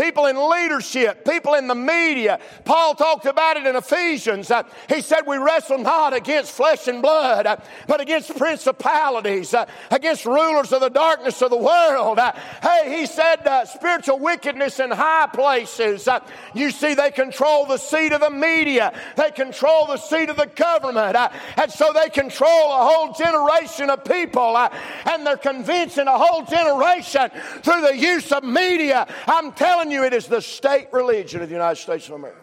people 0.00 0.26
in 0.26 0.50
leadership, 0.50 1.24
people 1.24 1.54
in 1.54 1.66
the 1.66 1.74
media. 1.74 2.40
Paul 2.64 2.94
talked 2.94 3.26
about 3.26 3.56
it 3.56 3.66
in 3.66 3.76
Ephesians. 3.76 4.50
Uh, 4.50 4.62
he 4.88 5.02
said, 5.02 5.26
We 5.26 5.36
wrestle 5.36 5.78
not 5.78 6.14
against 6.14 6.52
flesh 6.52 6.88
and 6.88 7.02
blood, 7.02 7.46
uh, 7.46 7.56
but 7.86 8.00
against 8.00 8.36
principalities, 8.36 9.52
uh, 9.52 9.66
against 9.90 10.24
rulers 10.24 10.72
of 10.72 10.80
the 10.80 10.88
darkness 10.88 11.42
of 11.42 11.50
the 11.50 11.56
world. 11.56 12.18
Uh, 12.18 12.32
hey, 12.62 13.00
he 13.00 13.06
said, 13.06 13.46
uh, 13.46 13.66
spiritual 13.66 14.18
wickedness 14.18 14.80
in 14.80 14.90
high 14.90 15.28
places. 15.32 16.08
Uh, 16.08 16.20
you 16.54 16.70
see, 16.70 16.94
they 16.94 17.10
control 17.10 17.66
the 17.66 17.76
seat 17.76 18.12
of 18.12 18.20
the 18.20 18.30
media, 18.30 18.92
they 19.16 19.30
control 19.30 19.86
the 19.86 19.98
seat 19.98 20.30
of 20.30 20.36
the 20.36 20.46
government, 20.46 21.16
and 21.56 21.70
so 21.70 21.92
they 21.92 22.08
control 22.08 22.72
a 22.72 22.84
whole 22.90 23.12
generation 23.12 23.90
of 23.90 24.04
people, 24.04 24.56
and 24.56 25.26
they're 25.26 25.36
convincing 25.36 26.06
a 26.06 26.18
whole 26.18 26.42
generation 26.44 27.30
through 27.62 27.82
the 27.82 27.96
use 27.96 28.32
of 28.32 28.44
media. 28.44 29.06
I'm 29.26 29.52
telling 29.52 29.89
telling 29.90 30.02
you, 30.02 30.06
it 30.06 30.16
is 30.16 30.26
the 30.26 30.40
state 30.40 30.88
religion 30.92 31.42
of 31.42 31.48
the 31.48 31.54
United 31.54 31.80
States 31.80 32.06
of 32.08 32.14
America. 32.14 32.38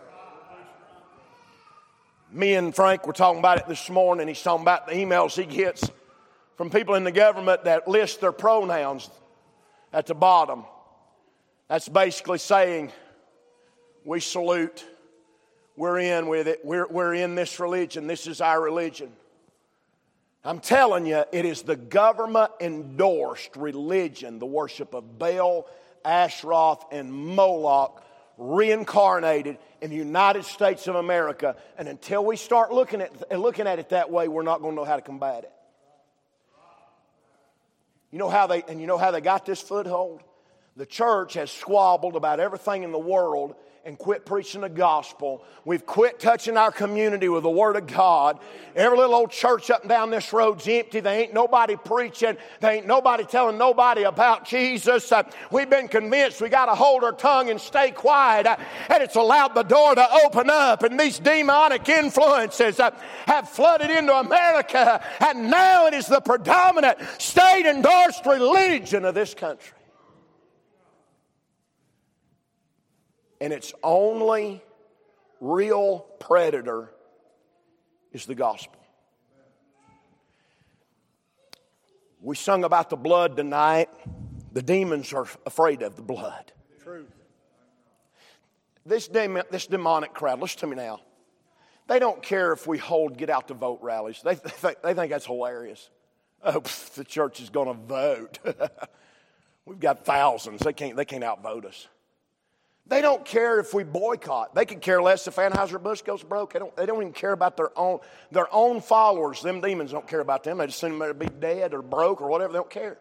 Me 2.32 2.56
and 2.56 2.76
Frank 2.76 3.08
were 3.08 3.14
talking 3.14 3.40
about 3.40 3.58
it 3.58 3.68
this 3.68 3.90
morning. 3.90 4.28
He's 4.28 4.42
talking 4.42 4.64
about 4.64 4.86
the 4.86 4.94
emails 4.94 5.36
he 5.36 5.46
gets 5.46 5.90
from 6.58 6.70
people 6.70 6.96
in 6.96 7.06
the 7.06 7.12
government 7.12 7.64
that 7.64 7.88
list 7.88 8.20
their 8.20 8.34
pronouns 8.34 9.10
at 9.94 10.08
the 10.08 10.14
bottom. 10.14 10.66
That's 11.70 11.88
basically 11.88 12.40
saying, 12.40 12.92
we 14.04 14.20
salute, 14.20 14.86
we're 15.78 16.00
in 16.00 16.28
with 16.28 16.48
it, 16.48 16.60
we're, 16.66 16.88
we're 16.88 17.14
in 17.14 17.36
this 17.36 17.60
religion, 17.62 18.08
this 18.08 18.28
is 18.28 18.42
our 18.42 18.62
religion. 18.62 19.12
I'm 20.44 20.60
telling 20.60 21.06
you, 21.06 21.24
it 21.32 21.46
is 21.46 21.62
the 21.62 21.76
government 21.76 22.52
endorsed 22.60 23.56
religion, 23.56 24.40
the 24.40 24.46
worship 24.46 24.94
of 24.94 25.18
Baal, 25.18 25.68
Ashtaroth, 26.08 26.86
and 26.92 27.12
Moloch 27.12 28.04
reincarnated 28.38 29.58
in 29.82 29.90
the 29.90 29.96
United 29.96 30.46
States 30.46 30.88
of 30.88 30.96
America. 30.96 31.56
And 31.78 31.88
until 31.88 32.24
we 32.26 32.38
start 32.38 32.72
looking 32.72 33.02
at, 33.02 33.40
looking 33.40 33.68
at 33.68 33.80
it 33.80 33.90
that 33.90 34.12
way, 34.12 34.28
we're 34.28 34.44
not 34.44 34.62
going 34.62 34.74
to 34.74 34.76
know 34.76 34.86
how 34.86 34.96
to 34.96 35.02
combat 35.02 35.44
it. 35.44 35.52
You 38.12 38.20
know 38.20 38.30
how 38.30 38.48
they, 38.48 38.64
and 38.70 38.80
you 38.80 38.88
know 38.88 38.98
how 38.98 39.12
they 39.12 39.22
got 39.22 39.46
this 39.46 39.62
foothold? 39.62 40.22
The 40.78 40.86
church 40.86 41.34
has 41.34 41.52
squabbled 41.52 42.16
about 42.16 42.40
everything 42.40 42.84
in 42.84 42.92
the 42.92 43.00
world 43.00 43.56
and 43.88 43.98
quit 43.98 44.26
preaching 44.26 44.60
the 44.60 44.70
gospel. 44.70 45.42
We've 45.64 45.86
quit 45.86 46.20
touching 46.20 46.58
our 46.58 46.74
community 46.74 47.30
with 47.30 47.44
the 47.44 47.50
Word 47.50 47.78
of 47.78 47.88
God. 47.88 48.38
Every 48.76 48.98
little 48.98 49.16
old 49.16 49.32
church 49.32 49.72
up 49.72 49.84
and 49.84 49.90
down 49.90 50.12
this 50.12 50.34
road's 50.34 50.68
empty. 50.68 51.00
There 51.00 51.18
ain't 51.18 51.34
nobody 51.34 51.78
preaching. 51.78 52.36
There 52.60 52.72
ain't 52.74 52.86
nobody 52.86 53.24
telling 53.24 53.58
nobody 53.58 54.04
about 54.04 54.44
Jesus. 54.44 55.10
Uh, 55.10 55.24
we've 55.52 55.70
been 55.70 55.88
convinced 55.88 56.42
we 56.42 56.50
got 56.50 56.66
to 56.66 56.76
hold 56.76 57.06
our 57.06 57.14
tongue 57.14 57.50
and 57.50 57.62
stay 57.62 57.92
quiet. 57.92 58.46
Uh, 58.46 58.58
and 58.90 59.02
it's 59.02 59.16
allowed 59.16 59.56
the 59.56 59.64
door 59.64 59.96
to 59.96 60.06
open 60.26 60.50
up. 60.50 60.84
And 60.84 61.00
these 61.00 61.18
demonic 61.18 61.88
influences 61.88 62.82
uh, 62.82 62.92
have 63.26 63.48
flooded 63.48 63.90
into 63.90 64.14
America. 64.14 65.02
And 65.22 65.50
now 65.50 65.88
it 65.88 65.94
is 65.94 66.08
the 66.08 66.20
predominant 66.20 66.98
state 67.20 67.66
endorsed 67.66 68.26
religion 68.26 69.06
of 69.06 69.16
this 69.16 69.34
country. 69.34 69.77
And 73.40 73.54
its 73.54 73.74
only 73.84 74.64
real 75.40 76.00
predator 76.20 76.92
is 78.12 78.26
the 78.26 78.36
gospel. 78.36 78.80
We 82.22 82.36
sung 82.36 82.64
about 82.64 82.90
the 82.90 82.98
blood 82.98 83.38
tonight. 83.38 83.90
The 84.54 84.62
demons 84.62 85.14
are 85.14 85.28
afraid 85.46 85.82
of 85.82 85.96
the 85.96 86.02
blood. 86.02 86.52
Truth. 86.84 87.14
This, 88.86 89.08
demon, 89.08 89.44
this 89.52 89.68
demonic 89.68 90.14
crowd, 90.14 90.40
listen 90.40 90.60
to 90.62 90.68
me 90.68 90.76
now. 90.76 91.02
They 91.88 92.00
don't 92.00 92.22
care 92.22 92.52
if 92.54 92.68
we 92.68 92.78
hold 92.78 93.18
get 93.18 93.30
out 93.30 93.48
to 93.50 93.54
vote 93.54 93.80
rallies. 93.82 94.22
They, 94.24 94.36
they, 94.36 94.50
think, 94.50 94.82
they 94.82 94.94
think 94.94 95.12
that's 95.12 95.26
hilarious. 95.26 95.90
Oh, 96.44 96.62
pff, 96.62 96.94
the 96.96 97.04
church 97.04 97.40
is 97.40 97.50
going 97.50 97.68
to 97.68 97.74
vote. 97.74 98.40
We've 99.66 99.80
got 99.80 100.06
thousands. 100.06 100.62
They 100.62 100.74
can't, 100.74 100.96
they 100.96 101.06
can't 101.06 101.24
outvote 101.24 101.66
us. 101.66 101.88
They 102.90 103.02
don't 103.02 103.26
care 103.26 103.60
if 103.60 103.74
we 103.74 103.84
boycott. 103.84 104.56
They 104.56 104.66
could 104.66 104.82
care 104.82 105.02
less 105.02 105.28
if 105.28 105.36
Anheuser-Busch 105.36 106.04
goes 106.04 106.24
broke. 106.24 106.54
They 106.54 106.60
don't, 106.60 106.76
they 106.76 106.86
don't 106.86 107.02
even 107.02 107.14
care 107.14 107.34
about 107.34 107.58
their 107.58 107.78
own, 107.78 108.00
their 108.32 108.54
own 108.54 108.80
followers. 108.80 109.42
Them 109.42 109.60
demons 109.60 109.92
don't 109.92 110.08
care 110.08 110.22
about 110.22 110.44
them. 110.44 110.60
They 110.60 110.68
just 110.68 110.82
assume 110.82 110.98
they'll 110.98 111.14
be 111.14 111.28
dead 111.28 111.74
or 111.74 111.82
broke 111.82 112.22
or 112.22 112.30
whatever. 112.30 112.54
They 112.54 112.60
don't 112.60 112.70
care. 112.70 112.98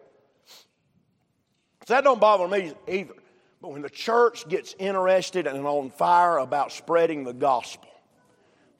So 1.87 1.93
that 1.93 2.03
don't 2.03 2.19
bother 2.19 2.47
me 2.49 2.73
either. 2.87 3.13
But 3.61 3.71
when 3.71 3.81
the 3.81 3.89
church 3.89 4.47
gets 4.49 4.75
interested 4.77 5.47
and 5.47 5.65
on 5.65 5.89
fire 5.89 6.37
about 6.39 6.73
spreading 6.73 7.23
the 7.23 7.33
gospel, 7.33 7.89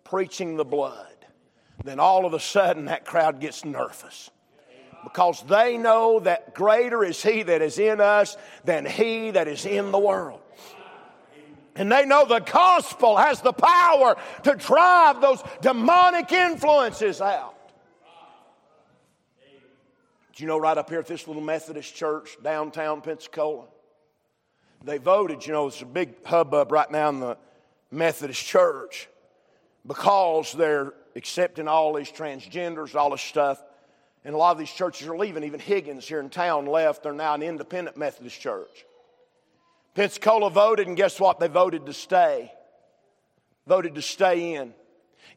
preaching 0.04 0.58
the 0.58 0.66
blood, 0.66 1.16
then 1.86 2.02
all 2.02 2.26
of 2.26 2.34
a 2.34 2.40
sudden 2.40 2.86
that 2.86 3.06
crowd 3.06 3.40
gets 3.40 3.64
nervous 3.64 4.30
because 5.04 5.42
they 5.44 5.78
know 5.78 6.20
that 6.20 6.54
greater 6.54 7.04
is 7.04 7.24
He 7.24 7.44
that 7.44 7.62
is 7.62 7.80
in 7.80 8.02
us 8.02 8.36
than 8.66 8.86
He 8.86 9.32
that 9.32 9.48
is 9.48 9.66
in 9.66 9.92
the 9.92 10.00
world. 10.00 10.42
And 11.78 11.92
they 11.92 12.06
know 12.06 12.26
the 12.26 12.40
gospel 12.40 13.18
has 13.18 13.40
the 13.42 13.54
power 13.54 14.18
to 14.44 14.56
drive 14.56 15.22
those 15.22 15.44
demonic 15.62 16.32
influences 16.32 17.22
out. 17.22 17.54
Do 20.36 20.44
you 20.44 20.48
know, 20.48 20.58
right 20.58 20.78
up 20.78 20.90
here 20.90 21.00
at 21.00 21.08
this 21.08 21.28
little 21.28 21.42
Methodist 21.42 21.96
church, 21.96 22.38
downtown 22.44 23.02
Pensacola, 23.02 23.66
they 24.84 24.98
voted, 24.98 25.46
you 25.46 25.54
know, 25.54 25.68
it's 25.68 25.82
a 25.82 25.86
big 25.86 26.24
hubbub 26.26 26.72
right 26.72 26.90
now 26.92 27.10
in 27.10 27.20
the 27.20 27.38
Methodist 27.92 28.46
church 28.46 29.08
because 29.86 30.54
they're 30.54 30.94
accepting 31.16 31.68
all 31.68 31.94
these 31.94 32.12
transgenders, 32.12 32.96
all 32.96 33.12
this 33.12 33.22
stuff. 33.22 33.64
And 34.26 34.36
a 34.36 34.38
lot 34.38 34.52
of 34.52 34.58
these 34.58 34.72
churches 34.72 35.08
are 35.08 35.18
leaving. 35.18 35.44
Even 35.44 35.60
Higgins 35.60 36.08
here 36.08 36.20
in 36.20 36.30
town 36.30 36.66
left. 36.66 37.02
They're 37.04 37.14
now 37.14 37.34
an 37.34 37.42
independent 37.42 37.98
Methodist 37.98 38.40
church. 38.40 38.86
Pensacola 39.98 40.52
voted, 40.52 40.86
and 40.86 40.96
guess 40.96 41.20
what? 41.20 41.40
They 41.40 41.48
voted 41.48 41.88
to 41.88 41.94
stay. 41.94 42.54
Voted 43.66 43.96
to 43.96 44.02
stay 44.04 44.54
in. 44.54 44.76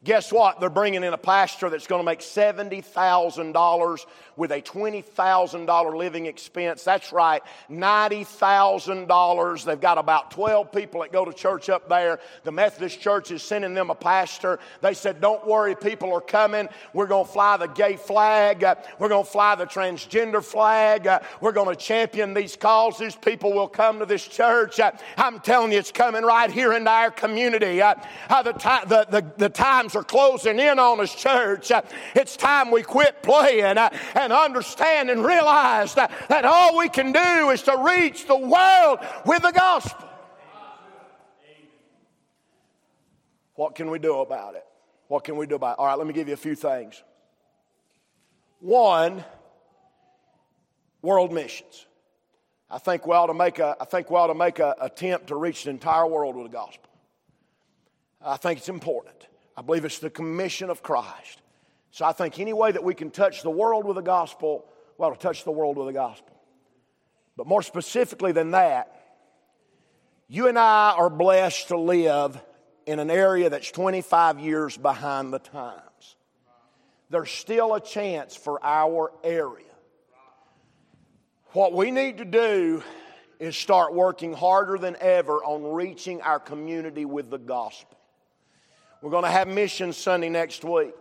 Guess 0.03 0.31
what? 0.33 0.59
They're 0.59 0.69
bringing 0.69 1.03
in 1.03 1.13
a 1.13 1.17
pastor 1.17 1.69
that's 1.69 1.85
going 1.85 1.99
to 1.99 2.05
make 2.05 2.21
$70,000 2.21 4.05
with 4.35 4.51
a 4.51 4.61
$20,000 4.61 5.95
living 5.95 6.25
expense. 6.25 6.83
That's 6.83 7.11
right, 7.13 7.43
$90,000. 7.69 9.65
They've 9.65 9.79
got 9.79 9.99
about 9.99 10.31
12 10.31 10.71
people 10.71 11.01
that 11.01 11.11
go 11.11 11.25
to 11.25 11.33
church 11.33 11.69
up 11.69 11.87
there. 11.89 12.19
The 12.43 12.51
Methodist 12.51 12.99
Church 12.99 13.29
is 13.29 13.43
sending 13.43 13.73
them 13.75 13.91
a 13.91 13.95
pastor. 13.95 14.57
They 14.81 14.93
said, 14.95 15.21
Don't 15.21 15.45
worry, 15.45 15.75
people 15.75 16.13
are 16.13 16.21
coming. 16.21 16.69
We're 16.93 17.07
going 17.07 17.25
to 17.25 17.31
fly 17.31 17.57
the 17.57 17.67
gay 17.67 17.97
flag. 17.97 18.65
we're 18.97 19.09
going 19.09 19.25
to 19.25 19.31
fly 19.31 19.53
the 19.55 19.65
transgender 19.65 20.43
flag. 20.43 21.07
we're 21.39 21.51
going 21.51 21.69
to 21.69 21.75
champion 21.75 22.33
these 22.33 22.55
causes. 22.55 23.15
People 23.15 23.53
will 23.53 23.67
come 23.67 23.99
to 23.99 24.05
this 24.05 24.27
church. 24.27 24.79
I'm 25.17 25.39
telling 25.41 25.71
you, 25.71 25.77
it's 25.77 25.91
coming 25.91 26.23
right 26.23 26.49
here 26.49 26.73
into 26.73 26.89
our 26.89 27.11
community. 27.11 27.81
Uh, 27.81 27.95
uh, 28.29 28.41
the, 28.43 28.53
the, 28.53 29.07
the, 29.09 29.31
the 29.37 29.49
times 29.49 29.80
times 29.81 29.95
are 29.95 30.03
closing 30.03 30.59
in 30.59 30.79
on 30.79 30.99
us, 30.99 31.13
church. 31.13 31.71
Uh, 31.71 31.81
it's 32.15 32.37
time 32.37 32.71
we 32.71 32.83
quit 32.83 33.23
playing 33.23 33.77
uh, 33.77 33.89
and 34.15 34.31
understand 34.31 35.09
and 35.09 35.25
realize 35.25 35.95
that, 35.95 36.11
that 36.29 36.45
all 36.45 36.77
we 36.77 36.87
can 36.87 37.11
do 37.11 37.49
is 37.49 37.63
to 37.63 37.75
reach 37.77 38.27
the 38.27 38.37
world 38.37 38.99
with 39.25 39.41
the 39.41 39.51
gospel. 39.51 40.07
What 43.55 43.75
can 43.75 43.89
we 43.89 43.99
do 43.99 44.19
about 44.19 44.55
it? 44.55 44.65
What 45.07 45.23
can 45.23 45.35
we 45.35 45.45
do 45.45 45.55
about 45.55 45.73
it? 45.73 45.79
All 45.79 45.87
right, 45.87 45.97
let 45.97 46.07
me 46.07 46.13
give 46.13 46.27
you 46.27 46.33
a 46.33 46.37
few 46.37 46.55
things. 46.55 47.01
One, 48.59 49.23
world 51.01 51.33
missions. 51.33 51.87
I 52.69 52.77
think 52.77 53.05
we 53.05 53.13
ought 53.13 53.27
to 53.27 53.33
make 53.33 53.59
a, 53.59 53.75
I 53.81 53.85
think 53.85 54.09
we 54.09 54.15
ought 54.15 54.27
to 54.27 54.35
make 54.35 54.59
an 54.59 54.73
attempt 54.79 55.27
to 55.27 55.35
reach 55.35 55.65
the 55.65 55.71
entire 55.71 56.07
world 56.07 56.35
with 56.35 56.45
the 56.45 56.55
gospel. 56.55 56.89
I 58.23 58.37
think 58.37 58.59
it's 58.59 58.69
important. 58.69 59.27
I 59.61 59.63
believe 59.63 59.85
it's 59.85 59.99
the 59.99 60.09
commission 60.09 60.71
of 60.71 60.81
Christ. 60.81 61.39
So 61.91 62.03
I 62.03 62.13
think 62.13 62.39
any 62.39 62.51
way 62.51 62.71
that 62.71 62.83
we 62.83 62.95
can 62.95 63.11
touch 63.11 63.43
the 63.43 63.51
world 63.51 63.85
with 63.85 63.93
the 63.95 64.01
gospel, 64.01 64.65
we 64.97 65.05
ought 65.05 65.13
to 65.13 65.19
touch 65.19 65.43
the 65.43 65.51
world 65.51 65.77
with 65.77 65.85
the 65.85 65.93
gospel. 65.93 66.35
But 67.37 67.45
more 67.45 67.61
specifically 67.61 68.31
than 68.31 68.51
that, 68.51 68.99
you 70.27 70.47
and 70.47 70.57
I 70.57 70.95
are 70.97 71.11
blessed 71.11 71.67
to 71.67 71.77
live 71.77 72.41
in 72.87 72.97
an 72.97 73.11
area 73.11 73.51
that's 73.51 73.69
25 73.69 74.39
years 74.39 74.77
behind 74.77 75.31
the 75.31 75.37
times. 75.37 76.15
There's 77.11 77.29
still 77.29 77.75
a 77.75 77.79
chance 77.79 78.35
for 78.35 78.59
our 78.65 79.11
area. 79.23 79.65
What 81.51 81.73
we 81.73 81.91
need 81.91 82.17
to 82.17 82.25
do 82.25 82.81
is 83.39 83.55
start 83.55 83.93
working 83.93 84.33
harder 84.33 84.79
than 84.79 84.97
ever 84.99 85.35
on 85.43 85.71
reaching 85.71 86.19
our 86.23 86.39
community 86.39 87.05
with 87.05 87.29
the 87.29 87.37
gospel. 87.37 87.99
We're 89.01 89.09
going 89.11 89.23
to 89.23 89.31
have 89.31 89.47
Mission 89.47 89.93
Sunday 89.93 90.29
next 90.29 90.63
week. 90.63 90.93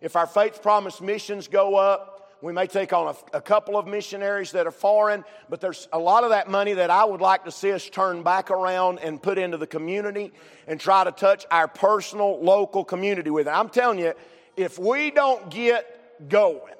If 0.00 0.16
our 0.16 0.26
Faith 0.26 0.62
Promise 0.62 1.00
missions 1.00 1.48
go 1.48 1.76
up, 1.76 2.16
we 2.40 2.52
may 2.52 2.66
take 2.66 2.92
on 2.92 3.14
a, 3.14 3.36
a, 3.38 3.40
couple 3.40 3.76
of 3.76 3.86
missionaries 3.86 4.52
that 4.52 4.66
are 4.66 4.70
foreign, 4.70 5.24
but 5.48 5.60
there's 5.60 5.88
a 5.92 5.98
lot 5.98 6.22
of 6.22 6.30
that 6.30 6.48
money 6.48 6.74
that 6.74 6.90
I 6.90 7.04
would 7.04 7.20
like 7.20 7.44
to 7.44 7.50
see 7.50 7.72
us 7.72 7.88
turn 7.88 8.22
back 8.22 8.50
around 8.50 9.00
and 9.00 9.22
put 9.22 9.38
into 9.38 9.56
the 9.56 9.66
community 9.66 10.32
and 10.66 10.78
try 10.78 11.04
to 11.04 11.12
touch 11.12 11.46
our 11.50 11.66
personal 11.66 12.42
local 12.42 12.84
community 12.84 13.30
with 13.30 13.48
it. 13.48 13.50
I'm 13.50 13.70
telling 13.70 13.98
you, 13.98 14.12
if 14.56 14.78
we 14.78 15.10
don't 15.10 15.50
get 15.50 16.28
going, 16.28 16.74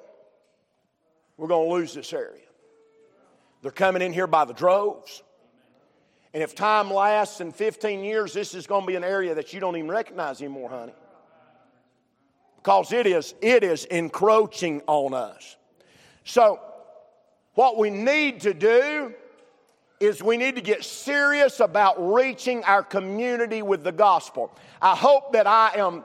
we're 1.37 1.47
going 1.47 1.67
to 1.67 1.73
lose 1.73 1.93
this 1.93 2.13
area. 2.13 2.41
They're 3.61 3.71
coming 3.71 4.01
in 4.01 4.13
here 4.13 4.27
by 4.27 4.45
the 4.45 4.53
droves. 4.53 5.21
And 6.37 6.43
if 6.43 6.53
time 6.53 6.93
lasts 6.93 7.41
in 7.41 7.51
15 7.51 8.03
years, 8.03 8.31
this 8.31 8.53
is 8.53 8.67
going 8.67 8.83
to 8.83 8.87
be 8.87 8.93
an 8.93 9.03
area 9.03 9.33
that 9.33 9.53
you 9.53 9.59
don't 9.59 9.75
even 9.75 9.89
recognize 9.89 10.39
anymore, 10.39 10.69
honey. 10.69 10.93
Because 12.57 12.93
it 12.93 13.07
is, 13.07 13.33
it 13.41 13.63
is 13.63 13.85
encroaching 13.85 14.83
on 14.85 15.15
us. 15.15 15.57
So, 16.25 16.59
what 17.55 17.79
we 17.79 17.89
need 17.89 18.41
to 18.41 18.53
do 18.53 19.15
is 19.99 20.21
we 20.21 20.37
need 20.37 20.53
to 20.57 20.61
get 20.61 20.83
serious 20.83 21.59
about 21.59 21.95
reaching 22.13 22.63
our 22.65 22.83
community 22.83 23.63
with 23.63 23.83
the 23.83 23.91
gospel. 23.91 24.55
I 24.79 24.95
hope 24.95 25.33
that 25.33 25.47
I 25.47 25.71
am 25.77 26.03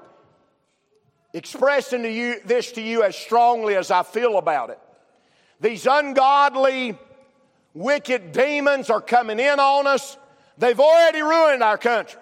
expressing 1.35 2.05
to 2.05 2.11
you 2.11 2.37
this 2.47 2.73
to 2.73 2.81
you 2.81 3.03
as 3.03 3.17
strongly 3.17 3.77
as 3.77 3.91
I 3.91 4.03
feel 4.03 4.39
about 4.39 4.71
it. 4.71 4.79
These 5.61 5.87
ungodly, 5.87 6.99
wicked 7.75 8.33
demons 8.33 8.89
are 8.89 9.03
coming 9.03 9.39
in 9.39 9.61
on 9.61 9.87
us. 9.87 10.17
They've 10.59 10.79
already 10.79 11.23
ruined 11.23 11.63
our 11.63 11.79
country. 11.79 12.21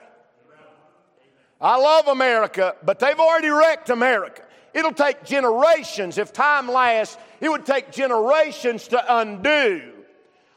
I 1.60 1.76
love 1.76 2.08
America, 2.08 2.74
but 2.82 2.98
they've 2.98 3.18
already 3.18 3.50
wrecked 3.50 3.90
America. 3.90 4.42
It'll 4.72 4.92
take 4.92 5.24
generations. 5.24 6.16
If 6.16 6.32
time 6.32 6.68
lasts, 6.70 7.18
it 7.40 7.48
would 7.48 7.66
take 7.66 7.92
generations 7.92 8.88
to 8.88 9.18
undo 9.18 9.92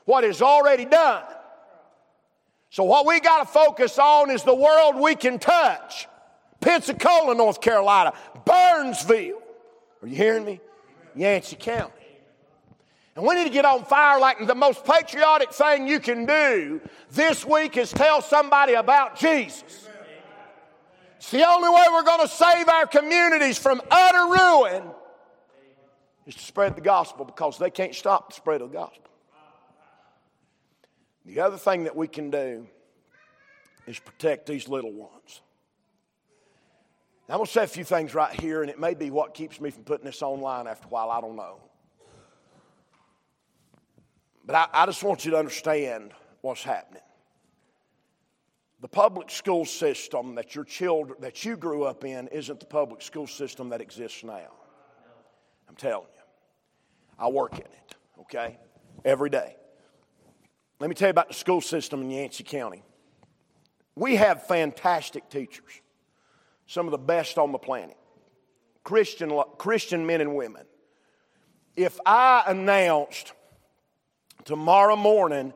what 0.05 0.23
is 0.23 0.41
already 0.41 0.85
done. 0.85 1.23
So, 2.69 2.83
what 2.83 3.05
we 3.05 3.19
got 3.19 3.45
to 3.45 3.45
focus 3.45 3.99
on 3.99 4.31
is 4.31 4.43
the 4.43 4.55
world 4.55 4.95
we 4.95 5.15
can 5.15 5.39
touch 5.39 6.07
Pensacola, 6.59 7.35
North 7.35 7.61
Carolina, 7.61 8.13
Burnsville. 8.45 9.41
Are 10.01 10.07
you 10.07 10.15
hearing 10.15 10.45
me? 10.45 10.59
Yancey 11.15 11.55
County. 11.55 12.02
And 13.15 13.25
we 13.25 13.35
need 13.35 13.43
to 13.43 13.51
get 13.51 13.65
on 13.65 13.85
fire 13.85 14.19
like 14.19 14.45
the 14.45 14.55
most 14.55 14.83
patriotic 14.85 15.53
thing 15.53 15.87
you 15.87 15.99
can 15.99 16.25
do 16.25 16.81
this 17.11 17.45
week 17.45 17.77
is 17.77 17.91
tell 17.91 18.21
somebody 18.21 18.73
about 18.73 19.19
Jesus. 19.19 19.87
It's 21.17 21.31
the 21.31 21.47
only 21.47 21.69
way 21.69 21.83
we're 21.91 22.03
going 22.03 22.27
to 22.27 22.27
save 22.27 22.67
our 22.67 22.87
communities 22.87 23.57
from 23.57 23.81
utter 23.91 24.33
ruin 24.33 24.83
is 26.25 26.35
to 26.35 26.41
spread 26.41 26.75
the 26.75 26.81
gospel 26.81 27.23
because 27.23 27.57
they 27.57 27.69
can't 27.69 27.93
stop 27.93 28.29
the 28.29 28.35
spread 28.35 28.61
of 28.61 28.71
the 28.71 28.77
gospel. 28.77 29.11
The 31.25 31.39
other 31.39 31.57
thing 31.57 31.85
that 31.85 31.95
we 31.95 32.07
can 32.07 32.29
do 32.29 32.67
is 33.87 33.99
protect 33.99 34.47
these 34.47 34.67
little 34.67 34.91
ones. 34.91 35.41
I'm 37.29 37.37
going 37.37 37.45
to 37.45 37.51
say 37.51 37.63
a 37.63 37.67
few 37.67 37.85
things 37.85 38.13
right 38.13 38.37
here, 38.39 38.61
and 38.61 38.69
it 38.69 38.79
may 38.79 38.93
be 38.93 39.09
what 39.09 39.33
keeps 39.33 39.61
me 39.61 39.71
from 39.71 39.83
putting 39.83 40.05
this 40.05 40.21
online 40.21 40.67
after 40.67 40.85
a 40.87 40.89
while. 40.89 41.09
I 41.09 41.21
don't 41.21 41.35
know. 41.35 41.61
But 44.45 44.55
I, 44.55 44.67
I 44.73 44.85
just 44.85 45.03
want 45.03 45.25
you 45.25 45.31
to 45.31 45.37
understand 45.37 46.11
what's 46.41 46.63
happening. 46.63 47.01
The 48.81 48.89
public 48.89 49.31
school 49.31 49.63
system 49.63 50.35
that 50.35 50.55
your 50.55 50.65
children 50.65 51.21
that 51.21 51.45
you 51.45 51.55
grew 51.55 51.83
up 51.83 52.03
in 52.03 52.27
isn't 52.27 52.59
the 52.59 52.65
public 52.65 53.01
school 53.01 53.27
system 53.27 53.69
that 53.69 53.79
exists 53.79 54.23
now. 54.23 54.51
I'm 55.69 55.75
telling 55.75 56.07
you. 56.13 56.23
I 57.17 57.29
work 57.29 57.53
in 57.53 57.61
it, 57.61 57.95
okay? 58.19 58.57
Every 59.05 59.29
day. 59.29 59.55
Let 60.79 60.89
me 60.89 60.95
tell 60.95 61.07
you 61.07 61.11
about 61.11 61.29
the 61.29 61.33
school 61.33 61.61
system 61.61 62.01
in 62.01 62.11
Yancey 62.11 62.43
County. 62.43 62.83
We 63.95 64.17
have 64.17 64.47
fantastic 64.47 65.29
teachers, 65.29 65.81
some 66.67 66.87
of 66.87 66.91
the 66.91 66.97
best 66.97 67.37
on 67.37 67.53
the 67.53 67.59
planet, 67.59 67.95
Christian, 68.83 69.31
Christian 69.57 70.05
men 70.05 70.19
and 70.19 70.35
women. 70.35 70.65
If 71.75 71.99
I 72.05 72.43
announced 72.47 73.31
tomorrow 74.45 74.95
morning 74.95 75.53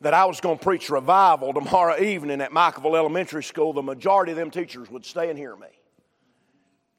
that 0.00 0.14
I 0.14 0.26
was 0.26 0.40
going 0.40 0.58
to 0.58 0.64
preach 0.64 0.90
revival 0.90 1.52
tomorrow 1.52 2.00
evening 2.00 2.40
at 2.40 2.52
Micaville 2.52 2.96
Elementary 2.96 3.42
School, 3.42 3.72
the 3.72 3.82
majority 3.82 4.32
of 4.32 4.38
them 4.38 4.50
teachers 4.50 4.90
would 4.90 5.04
stay 5.04 5.30
and 5.30 5.38
hear 5.38 5.56
me. 5.56 5.68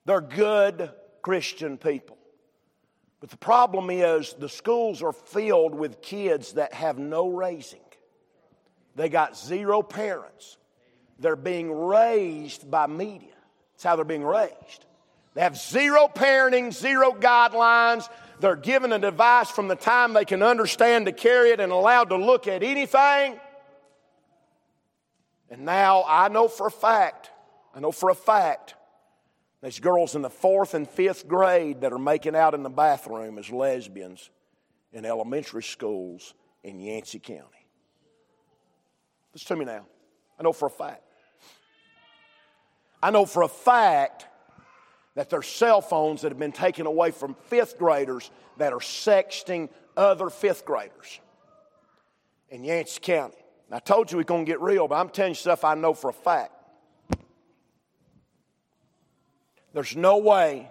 They're 0.05 0.21
good 0.21 0.91
Christian 1.21 1.77
people. 1.77 2.17
But 3.19 3.29
the 3.29 3.37
problem 3.37 3.89
is 3.89 4.33
the 4.33 4.49
schools 4.49 5.01
are 5.01 5.13
filled 5.13 5.75
with 5.75 6.01
kids 6.01 6.53
that 6.53 6.73
have 6.73 6.97
no 6.97 7.29
raising. 7.29 7.79
They 8.95 9.09
got 9.09 9.37
zero 9.37 9.81
parents. 9.81 10.57
They're 11.19 11.35
being 11.35 11.71
raised 11.71 12.69
by 12.69 12.87
media. 12.87 13.33
That's 13.73 13.83
how 13.83 13.95
they're 13.95 14.05
being 14.05 14.23
raised. 14.23 14.85
They 15.33 15.41
have 15.41 15.57
zero 15.57 16.07
parenting, 16.13 16.73
zero 16.73 17.11
guidelines. 17.11 18.07
They're 18.39 18.55
given 18.55 18.91
a 18.93 18.99
device 18.99 19.49
from 19.49 19.67
the 19.67 19.75
time 19.75 20.13
they 20.13 20.25
can 20.25 20.43
understand 20.43 21.07
to 21.07 21.11
carry 21.11 21.51
it 21.51 21.59
and 21.59 21.71
allowed 21.71 22.09
to 22.09 22.17
look 22.17 22.47
at 22.47 22.61
anything. 22.61 23.39
And 25.49 25.65
now 25.65 26.03
I 26.07 26.27
know 26.27 26.47
for 26.47 26.67
a 26.67 26.71
fact, 26.71 27.31
I 27.73 27.79
know 27.79 27.91
for 27.91 28.09
a 28.09 28.15
fact, 28.15 28.75
there's 29.61 29.79
girls 29.79 30.15
in 30.15 30.21
the 30.21 30.29
fourth 30.29 30.73
and 30.73 30.87
fifth 30.87 31.27
grade 31.27 31.81
that 31.81 31.91
are 31.91 31.99
making 31.99 32.35
out 32.35 32.53
in 32.53 32.63
the 32.63 32.69
bathroom 32.69 33.39
as 33.39 33.49
lesbians 33.49 34.29
in 34.93 35.03
elementary 35.05 35.63
schools 35.63 36.33
in 36.63 36.79
Yancey 36.79 37.19
County. 37.19 37.67
Listen 39.33 39.47
to 39.47 39.55
me 39.55 39.65
now. 39.65 39.85
I 40.39 40.43
know 40.43 40.53
for 40.53 40.67
a 40.67 40.71
fact. 40.71 41.03
I 43.01 43.09
know 43.09 43.25
for 43.25 43.43
a 43.43 43.47
fact 43.47 44.27
that 45.17 45.31
there's 45.31 45.47
cell 45.47 45.81
phones 45.81 46.21
that 46.21 46.31
have 46.31 46.37
been 46.37 46.51
taken 46.51 46.85
away 46.85 47.09
from 47.09 47.33
fifth 47.47 47.79
graders 47.79 48.29
that 48.57 48.71
are 48.71 48.77
sexting 48.77 49.67
other 49.97 50.29
fifth 50.29 50.63
graders 50.63 51.19
in 52.49 52.63
Yancey 52.63 52.99
County. 53.01 53.35
I 53.71 53.79
told 53.79 54.11
you 54.11 54.19
we're 54.19 54.25
going 54.25 54.45
to 54.45 54.49
get 54.49 54.61
real, 54.61 54.87
but 54.87 54.93
I'm 54.93 55.09
telling 55.09 55.31
you 55.31 55.35
stuff 55.35 55.65
I 55.65 55.73
know 55.73 55.95
for 55.95 56.11
a 56.11 56.13
fact. 56.13 56.51
There's 59.73 59.95
no 59.95 60.19
way, 60.19 60.69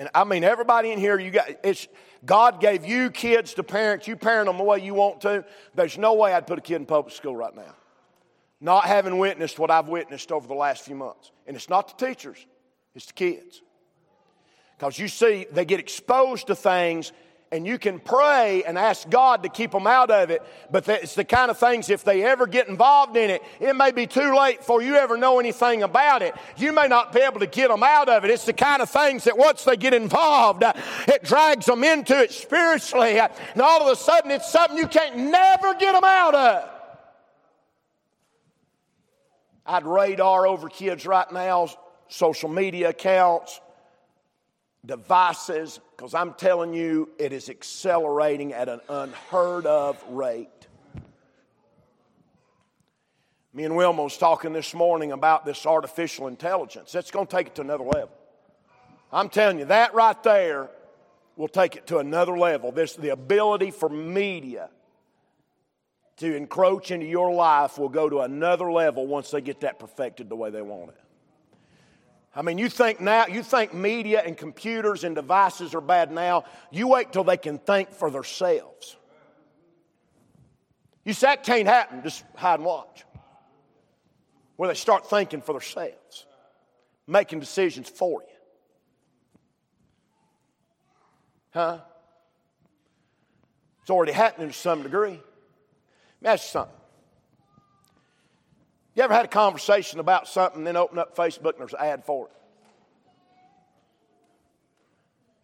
and 0.00 0.08
I 0.14 0.24
mean 0.24 0.42
everybody 0.42 0.90
in 0.90 0.98
here, 0.98 1.20
you 1.20 1.30
got 1.30 1.50
it's 1.62 1.86
God 2.24 2.62
gave 2.62 2.86
you 2.86 3.10
kids 3.10 3.52
to 3.54 3.62
parents, 3.62 4.08
you 4.08 4.16
parent 4.16 4.46
them 4.46 4.56
the 4.56 4.64
way 4.64 4.78
you 4.78 4.94
want 4.94 5.20
to. 5.20 5.44
There's 5.74 5.98
no 5.98 6.14
way 6.14 6.32
I'd 6.32 6.46
put 6.46 6.58
a 6.58 6.62
kid 6.62 6.76
in 6.76 6.86
public 6.86 7.14
school 7.14 7.36
right 7.36 7.54
now. 7.54 7.74
Not 8.58 8.86
having 8.86 9.18
witnessed 9.18 9.58
what 9.58 9.70
I've 9.70 9.88
witnessed 9.88 10.32
over 10.32 10.48
the 10.48 10.54
last 10.54 10.82
few 10.86 10.94
months. 10.94 11.30
And 11.46 11.54
it's 11.58 11.68
not 11.68 11.98
the 11.98 12.06
teachers, 12.06 12.46
it's 12.94 13.04
the 13.04 13.12
kids. 13.12 13.60
Because 14.82 14.98
you 14.98 15.06
see, 15.06 15.46
they 15.52 15.64
get 15.64 15.78
exposed 15.78 16.48
to 16.48 16.56
things 16.56 17.12
and 17.52 17.64
you 17.64 17.78
can 17.78 18.00
pray 18.00 18.64
and 18.64 18.76
ask 18.76 19.08
God 19.08 19.44
to 19.44 19.48
keep 19.48 19.70
them 19.70 19.86
out 19.86 20.10
of 20.10 20.30
it, 20.30 20.42
but 20.72 20.88
it's 20.88 21.14
the 21.14 21.22
kind 21.22 21.52
of 21.52 21.56
things, 21.56 21.88
if 21.88 22.02
they 22.02 22.24
ever 22.24 22.48
get 22.48 22.66
involved 22.66 23.16
in 23.16 23.30
it, 23.30 23.44
it 23.60 23.76
may 23.76 23.92
be 23.92 24.08
too 24.08 24.36
late 24.36 24.58
before 24.58 24.82
you 24.82 24.96
ever 24.96 25.16
know 25.16 25.38
anything 25.38 25.84
about 25.84 26.20
it. 26.22 26.34
You 26.56 26.72
may 26.72 26.88
not 26.88 27.12
be 27.12 27.20
able 27.20 27.38
to 27.38 27.46
get 27.46 27.68
them 27.68 27.84
out 27.84 28.08
of 28.08 28.24
it. 28.24 28.32
It's 28.32 28.44
the 28.44 28.52
kind 28.52 28.82
of 28.82 28.90
things 28.90 29.22
that 29.22 29.38
once 29.38 29.62
they 29.62 29.76
get 29.76 29.94
involved, 29.94 30.64
it 31.06 31.22
drags 31.22 31.66
them 31.66 31.84
into 31.84 32.20
it 32.20 32.32
spiritually, 32.32 33.20
and 33.20 33.62
all 33.62 33.82
of 33.82 33.92
a 33.92 33.94
sudden 33.94 34.32
it's 34.32 34.50
something 34.50 34.76
you 34.76 34.88
can't 34.88 35.16
never 35.16 35.74
get 35.74 35.92
them 35.92 36.02
out 36.04 36.34
of. 36.34 36.70
I'd 39.64 39.86
radar 39.86 40.44
over 40.44 40.68
kids 40.68 41.06
right 41.06 41.30
now, 41.30 41.68
social 42.08 42.48
media 42.48 42.88
accounts, 42.88 43.60
devices, 44.84 45.80
because 45.96 46.14
I'm 46.14 46.34
telling 46.34 46.74
you, 46.74 47.10
it 47.18 47.32
is 47.32 47.48
accelerating 47.48 48.52
at 48.52 48.68
an 48.68 48.80
unheard 48.88 49.66
of 49.66 50.02
rate. 50.08 50.48
Me 53.54 53.64
and 53.64 53.76
Wilma 53.76 54.02
was 54.02 54.16
talking 54.16 54.52
this 54.52 54.74
morning 54.74 55.12
about 55.12 55.44
this 55.44 55.66
artificial 55.66 56.26
intelligence. 56.26 56.90
That's 56.90 57.10
going 57.10 57.26
to 57.26 57.36
take 57.36 57.48
it 57.48 57.54
to 57.56 57.62
another 57.62 57.84
level. 57.84 58.10
I'm 59.12 59.28
telling 59.28 59.58
you, 59.58 59.66
that 59.66 59.94
right 59.94 60.20
there 60.22 60.70
will 61.36 61.48
take 61.48 61.76
it 61.76 61.86
to 61.88 61.98
another 61.98 62.36
level. 62.36 62.72
This, 62.72 62.96
the 62.96 63.10
ability 63.10 63.70
for 63.70 63.88
media 63.88 64.70
to 66.16 66.34
encroach 66.34 66.90
into 66.90 67.06
your 67.06 67.32
life 67.32 67.78
will 67.78 67.88
go 67.88 68.08
to 68.08 68.20
another 68.20 68.72
level 68.72 69.06
once 69.06 69.30
they 69.30 69.40
get 69.40 69.60
that 69.60 69.78
perfected 69.78 70.28
the 70.28 70.36
way 70.36 70.50
they 70.50 70.62
want 70.62 70.90
it. 70.90 70.96
I 72.34 72.42
mean, 72.42 72.56
you 72.56 72.68
think 72.68 73.00
now, 73.00 73.26
you 73.26 73.42
think 73.42 73.74
media 73.74 74.22
and 74.24 74.36
computers 74.36 75.04
and 75.04 75.14
devices 75.14 75.74
are 75.74 75.82
bad 75.82 76.10
now. 76.10 76.44
You 76.70 76.88
wait 76.88 77.12
till 77.12 77.24
they 77.24 77.36
can 77.36 77.58
think 77.58 77.90
for 77.90 78.10
themselves. 78.10 78.96
You 81.04 81.12
say 81.12 81.28
that 81.28 81.42
can't 81.42 81.68
happen, 81.68 82.02
just 82.02 82.24
hide 82.34 82.54
and 82.54 82.64
watch. 82.64 83.04
Where 84.56 84.68
they 84.68 84.74
start 84.74 85.10
thinking 85.10 85.42
for 85.42 85.52
themselves, 85.52 86.26
making 87.06 87.40
decisions 87.40 87.88
for 87.88 88.22
you. 88.22 88.28
Huh? 91.50 91.78
It's 93.82 93.90
already 93.90 94.12
happening 94.12 94.48
to 94.48 94.54
some 94.54 94.82
degree. 94.82 95.10
Let 95.10 95.20
me 96.22 96.28
ask 96.28 96.44
you 96.44 96.50
something. 96.50 96.81
You 98.94 99.02
ever 99.02 99.14
had 99.14 99.24
a 99.24 99.28
conversation 99.28 100.00
about 100.00 100.28
something, 100.28 100.64
then 100.64 100.76
open 100.76 100.98
up 100.98 101.16
Facebook 101.16 101.52
and 101.52 101.60
there's 101.60 101.72
an 101.72 101.80
ad 101.80 102.04
for 102.04 102.26
it? 102.26 102.32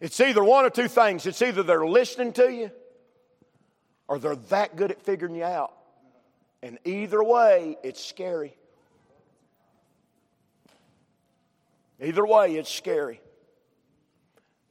It's 0.01 0.19
either 0.19 0.43
one 0.43 0.65
or 0.65 0.69
two 0.69 0.87
things. 0.87 1.25
It's 1.25 1.41
either 1.41 1.63
they're 1.63 1.85
listening 1.85 2.33
to 2.33 2.51
you 2.51 2.71
or 4.07 4.19
they're 4.19 4.35
that 4.35 4.75
good 4.75 4.91
at 4.91 5.01
figuring 5.01 5.35
you 5.35 5.43
out. 5.43 5.73
And 6.61 6.77
either 6.85 7.23
way, 7.23 7.77
it's 7.83 8.03
scary. 8.03 8.55
Either 12.01 12.25
way, 12.25 12.55
it's 12.55 12.73
scary. 12.73 13.19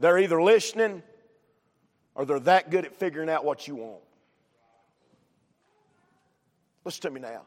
They're 0.00 0.18
either 0.18 0.40
listening 0.40 1.03
or 2.14 2.24
they're 2.24 2.40
that 2.40 2.70
good 2.70 2.84
at 2.84 2.94
figuring 2.96 3.28
out 3.28 3.44
what 3.44 3.68
you 3.68 3.76
want. 3.76 4.03
Listen 6.84 7.03
to 7.03 7.11
me 7.11 7.20
now. 7.20 7.42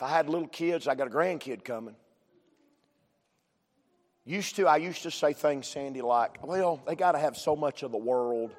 If 0.00 0.04
I 0.04 0.08
had 0.08 0.30
little 0.30 0.48
kids, 0.48 0.88
I 0.88 0.94
got 0.94 1.08
a 1.08 1.10
grandkid 1.10 1.62
coming. 1.62 1.94
Used 4.24 4.56
to, 4.56 4.66
I 4.66 4.78
used 4.78 5.02
to 5.02 5.10
say 5.10 5.34
things, 5.34 5.66
Sandy, 5.66 6.00
like, 6.00 6.38
well, 6.42 6.80
they 6.86 6.94
got 6.94 7.12
to 7.12 7.18
have 7.18 7.36
so 7.36 7.54
much 7.54 7.82
of 7.82 7.92
the 7.92 7.98
world. 7.98 8.54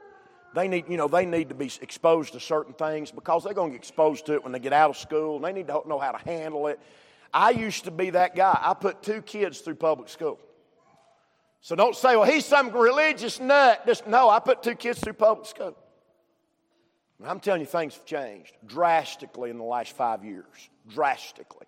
They 0.54 0.68
need, 0.68 0.86
you 0.88 0.98
know, 0.98 1.08
they 1.08 1.26
need 1.26 1.50
to 1.50 1.56
be 1.56 1.72
exposed 1.82 2.34
to 2.34 2.40
certain 2.40 2.76
things 2.76 3.10
because 3.10 3.44
they're 3.44 3.56
going 3.56 3.72
to 3.72 3.74
get 3.74 3.82
exposed 3.82 4.28
to 4.28 4.34
it 4.36 4.44
when 4.44 4.52
they 4.52 4.60
get 4.60 4.72
out 4.72 4.92
of 4.92 4.98
school 4.98 5.38
and 5.38 5.44
they 5.44 5.52
need 5.52 5.66
to 5.66 5.82
know 5.88 5.98
how 5.98 6.12
to 6.12 6.20
handle 6.20 6.68
it. 6.68 6.80
I 7.34 7.50
used 7.50 7.86
to 7.86 7.92
be 7.92 8.12
that 8.12 8.36
guy. 8.36 8.56
I 8.62 8.76
put 8.76 9.02
two 9.02 9.24
kids 9.24 9.62
through 9.62 9.76
public 9.76 10.10
school. 10.10 10.38
So 11.62 11.76
don't 11.76 11.96
say, 11.96 12.18
well, 12.18 12.30
he's 12.30 12.46
some 12.46 12.70
religious 12.70 13.40
nut. 13.40 13.82
Just 13.88 14.06
no, 14.06 14.30
I 14.30 14.38
put 14.38 14.62
two 14.62 14.76
kids 14.76 15.00
through 15.00 15.14
public 15.14 15.48
school. 15.48 15.76
And 17.22 17.30
I'm 17.30 17.40
telling 17.40 17.62
you, 17.62 17.68
things 17.68 17.94
have 17.94 18.06
changed 18.06 18.52
drastically 18.66 19.52
in 19.52 19.60
the 19.60 19.64
last 19.64 19.96
five 19.96 20.26
years. 20.26 20.70
Drastically. 20.90 21.68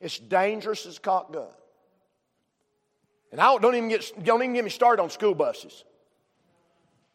It's 0.00 0.18
dangerous 0.18 0.84
as 0.84 0.96
a 0.96 1.00
cock 1.00 1.32
gun. 1.32 1.46
And 3.30 3.40
I 3.40 3.44
don't, 3.44 3.62
don't, 3.62 3.76
even 3.76 3.88
get, 3.88 4.12
don't 4.24 4.42
even 4.42 4.54
get 4.54 4.64
me 4.64 4.70
started 4.70 5.00
on 5.00 5.08
school 5.08 5.36
buses. 5.36 5.84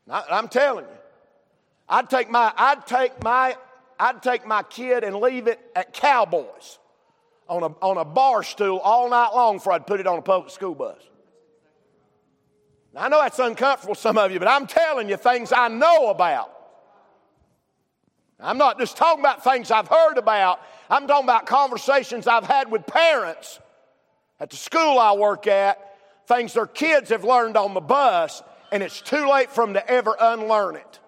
I, 0.10 0.24
I'm 0.32 0.48
telling 0.48 0.86
you, 0.86 0.98
I'd 1.90 2.10
take 2.10 2.32
my, 2.32 2.54
I'd 2.56 2.88
take 2.88 3.22
my, 3.22 3.58
I'd 4.00 4.24
take 4.24 4.48
my 4.48 4.64
kid 4.64 5.04
and 5.04 5.18
leave 5.18 5.48
it 5.48 5.60
at 5.76 5.92
Cowboys 5.92 6.80
on 7.50 7.64
a, 7.64 7.68
on 7.82 7.98
a 7.98 8.06
bar 8.06 8.42
stool 8.44 8.78
all 8.78 9.10
night 9.10 9.32
long 9.36 9.58
before 9.58 9.74
I'd 9.74 9.86
put 9.86 10.00
it 10.00 10.08
on 10.08 10.18
a 10.18 10.22
public 10.22 10.50
school 10.50 10.76
bus. 10.76 11.02
Now, 12.94 13.02
I 13.02 13.10
know 13.10 13.22
that's 13.22 13.40
uncomfortable, 13.40 13.96
some 13.96 14.18
of 14.18 14.32
you, 14.32 14.40
but 14.40 14.48
I'm 14.48 14.66
telling 14.66 15.10
you 15.10 15.18
things 15.18 15.52
I 15.52 15.68
know 15.68 16.10
about. 16.10 16.55
I'm 18.40 18.58
not 18.58 18.80
just 18.80 18.98
talking 18.98 19.22
about 19.22 19.44
things 19.44 19.72
I've 19.72 19.88
heard 19.88 20.18
about. 20.18 20.60
I'm 20.90 21.08
talking 21.08 21.26
about 21.26 21.46
conversations 21.46 22.28
I've 22.28 22.46
had 22.46 22.70
with 22.70 22.86
parents 22.86 23.60
at 24.40 24.50
the 24.50 24.58
school 24.58 25.00
I 25.00 25.14
work 25.14 25.48
at, 25.48 25.80
things 26.28 26.54
their 26.54 26.68
kids 26.68 27.10
have 27.10 27.24
learned 27.24 27.56
on 27.56 27.74
the 27.74 27.82
bus, 27.82 28.44
and 28.72 28.84
it's 28.84 29.00
too 29.00 29.30
late 29.30 29.50
for 29.50 29.66
them 29.66 29.76
to 29.76 29.90
ever 29.90 30.16
unlearn 30.20 30.76
it. 30.76 31.00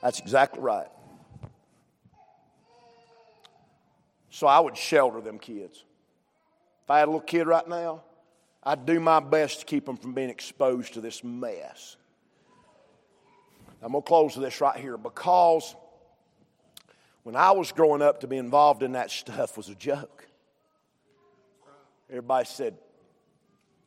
That's 0.00 0.20
exactly 0.20 0.60
right. 0.60 0.88
So 4.30 4.46
I 4.46 4.58
would 4.60 4.76
shelter 4.76 5.20
them 5.20 5.38
kids. 5.38 5.84
If 6.84 6.90
I 6.90 6.98
had 6.98 7.04
a 7.04 7.10
little 7.10 7.20
kid 7.20 7.46
right 7.46 7.66
now, 7.66 8.02
I'd 8.62 8.84
do 8.84 8.98
my 9.00 9.20
best 9.20 9.60
to 9.60 9.66
keep 9.66 9.86
them 9.86 9.96
from 9.96 10.12
being 10.12 10.30
exposed 10.30 10.94
to 10.94 11.00
this 11.00 11.22
mess. 11.22 11.96
I'm 13.84 13.92
going 13.92 14.02
to 14.02 14.08
close 14.08 14.34
this 14.34 14.62
right 14.62 14.80
here 14.80 14.96
because 14.96 15.76
when 17.22 17.36
I 17.36 17.50
was 17.50 17.70
growing 17.70 18.00
up, 18.00 18.20
to 18.20 18.26
be 18.26 18.38
involved 18.38 18.82
in 18.82 18.92
that 18.92 19.10
stuff 19.10 19.58
was 19.58 19.68
a 19.68 19.74
joke. 19.74 20.26
Everybody 22.08 22.46
said, 22.46 22.78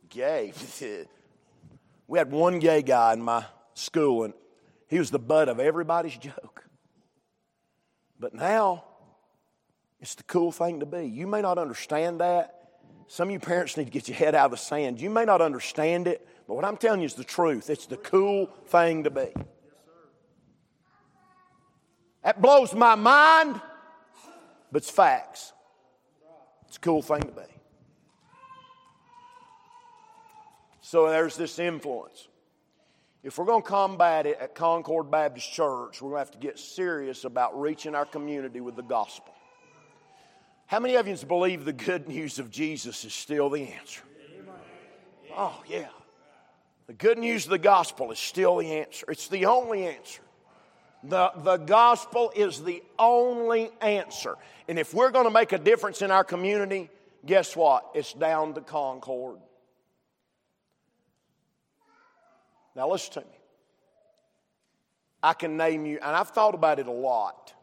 gay. 0.10 0.54
we 2.08 2.20
had 2.20 2.30
one 2.30 2.60
gay 2.60 2.84
guy 2.84 3.14
in 3.14 3.24
my 3.24 3.44
school, 3.74 4.24
and 4.24 4.36
he 4.88 5.00
was 5.00 5.10
the 5.10 5.20
butt 5.20 5.50
of 5.50 5.60
everybody's 5.60 6.18
joke. 6.18 6.68
But 8.20 8.36
now, 8.36 8.84
it's 10.00 10.14
the 10.14 10.24
cool 10.24 10.52
thing 10.52 10.80
to 10.82 10.86
be. 10.86 11.06
You 11.06 11.26
may 11.26 11.42
not 11.42 11.58
understand 11.58 12.22
that. 12.22 12.54
Some 13.08 13.30
of 13.30 13.32
you 13.32 13.40
parents 13.40 13.78
need 13.78 13.86
to 13.86 13.92
get 13.92 14.08
your 14.08 14.18
head 14.18 14.36
out 14.36 14.46
of 14.46 14.52
the 14.52 14.58
sand. 14.58 15.02
You 15.02 15.10
may 15.10 15.26
not 15.26 15.42
understand 15.42 16.08
it, 16.08 16.28
but 16.48 16.54
what 16.54 16.66
I'm 16.66 16.78
telling 16.78 17.00
you 17.00 17.08
is 17.08 17.16
the 17.16 17.24
truth. 17.24 17.72
It's 17.72 17.88
the 17.88 17.98
cool 17.98 18.48
thing 18.68 19.04
to 19.06 19.10
be. 19.10 19.34
That 22.28 22.42
blows 22.42 22.74
my 22.74 22.96
mind, 22.96 23.62
but 24.70 24.82
it's 24.82 24.92
facts. 24.92 25.54
It's 26.68 26.76
a 26.76 26.80
cool 26.82 27.02
thing 27.02 27.22
to 27.22 27.28
be. 27.28 27.42
So 30.82 31.10
there's 31.10 31.38
this 31.38 31.58
influence. 31.58 32.28
If 33.24 33.38
we're 33.38 33.46
going 33.46 33.64
to 33.64 33.70
combat 33.70 34.26
it 34.26 34.40
at 34.42 34.56
Concord 34.56 35.10
Baptist 35.10 35.54
Church, 35.54 36.02
we're 36.02 36.10
going 36.10 36.16
to 36.16 36.30
have 36.30 36.32
to 36.32 36.38
get 36.38 36.60
serious 36.60 37.24
about 37.24 37.58
reaching 37.58 37.96
our 37.96 38.06
community 38.06 38.60
with 38.60 38.76
the 38.76 38.84
gospel. 38.84 39.34
How 40.66 40.82
many 40.82 40.96
of 40.96 41.08
you 41.08 41.16
believe 41.26 41.64
the 41.64 41.72
good 41.72 42.08
news 42.10 42.40
of 42.40 42.52
Jesus 42.52 43.06
is 43.06 43.14
still 43.14 43.50
the 43.50 43.72
answer? 43.72 44.02
Oh, 45.34 45.64
yeah. 45.66 45.88
The 46.88 46.94
good 46.94 47.20
news 47.20 47.46
of 47.46 47.52
the 47.52 47.58
gospel 47.58 48.12
is 48.12 48.20
still 48.20 48.58
the 48.58 48.74
answer. 48.74 49.06
It's 49.10 49.30
the 49.30 49.46
only 49.46 49.88
answer. 49.88 50.24
The, 51.08 51.32
the 51.38 51.58
gospel 51.58 52.32
is 52.36 52.62
the 52.62 52.84
only 53.00 53.72
answer. 53.82 54.36
And 54.68 54.78
if 54.78 54.94
we're 54.94 55.12
going 55.12 55.26
to 55.26 55.32
make 55.32 55.54
a 55.54 55.58
difference 55.58 56.02
in 56.02 56.12
our 56.12 56.24
community, 56.24 56.90
guess 57.26 57.56
what? 57.56 57.86
It's 57.94 58.12
down 58.14 58.54
to 58.56 58.62
Concord. 58.62 59.40
Now, 62.76 62.92
listen 62.92 63.14
to 63.14 63.20
me. 63.22 63.38
I 65.24 65.34
can 65.34 65.58
name 65.58 65.86
you, 65.86 65.96
and 65.96 66.16
I've 66.16 66.30
thought 66.30 66.54
about 66.54 66.80
it 66.80 66.88
a 66.88 66.92
lot. 66.92 67.54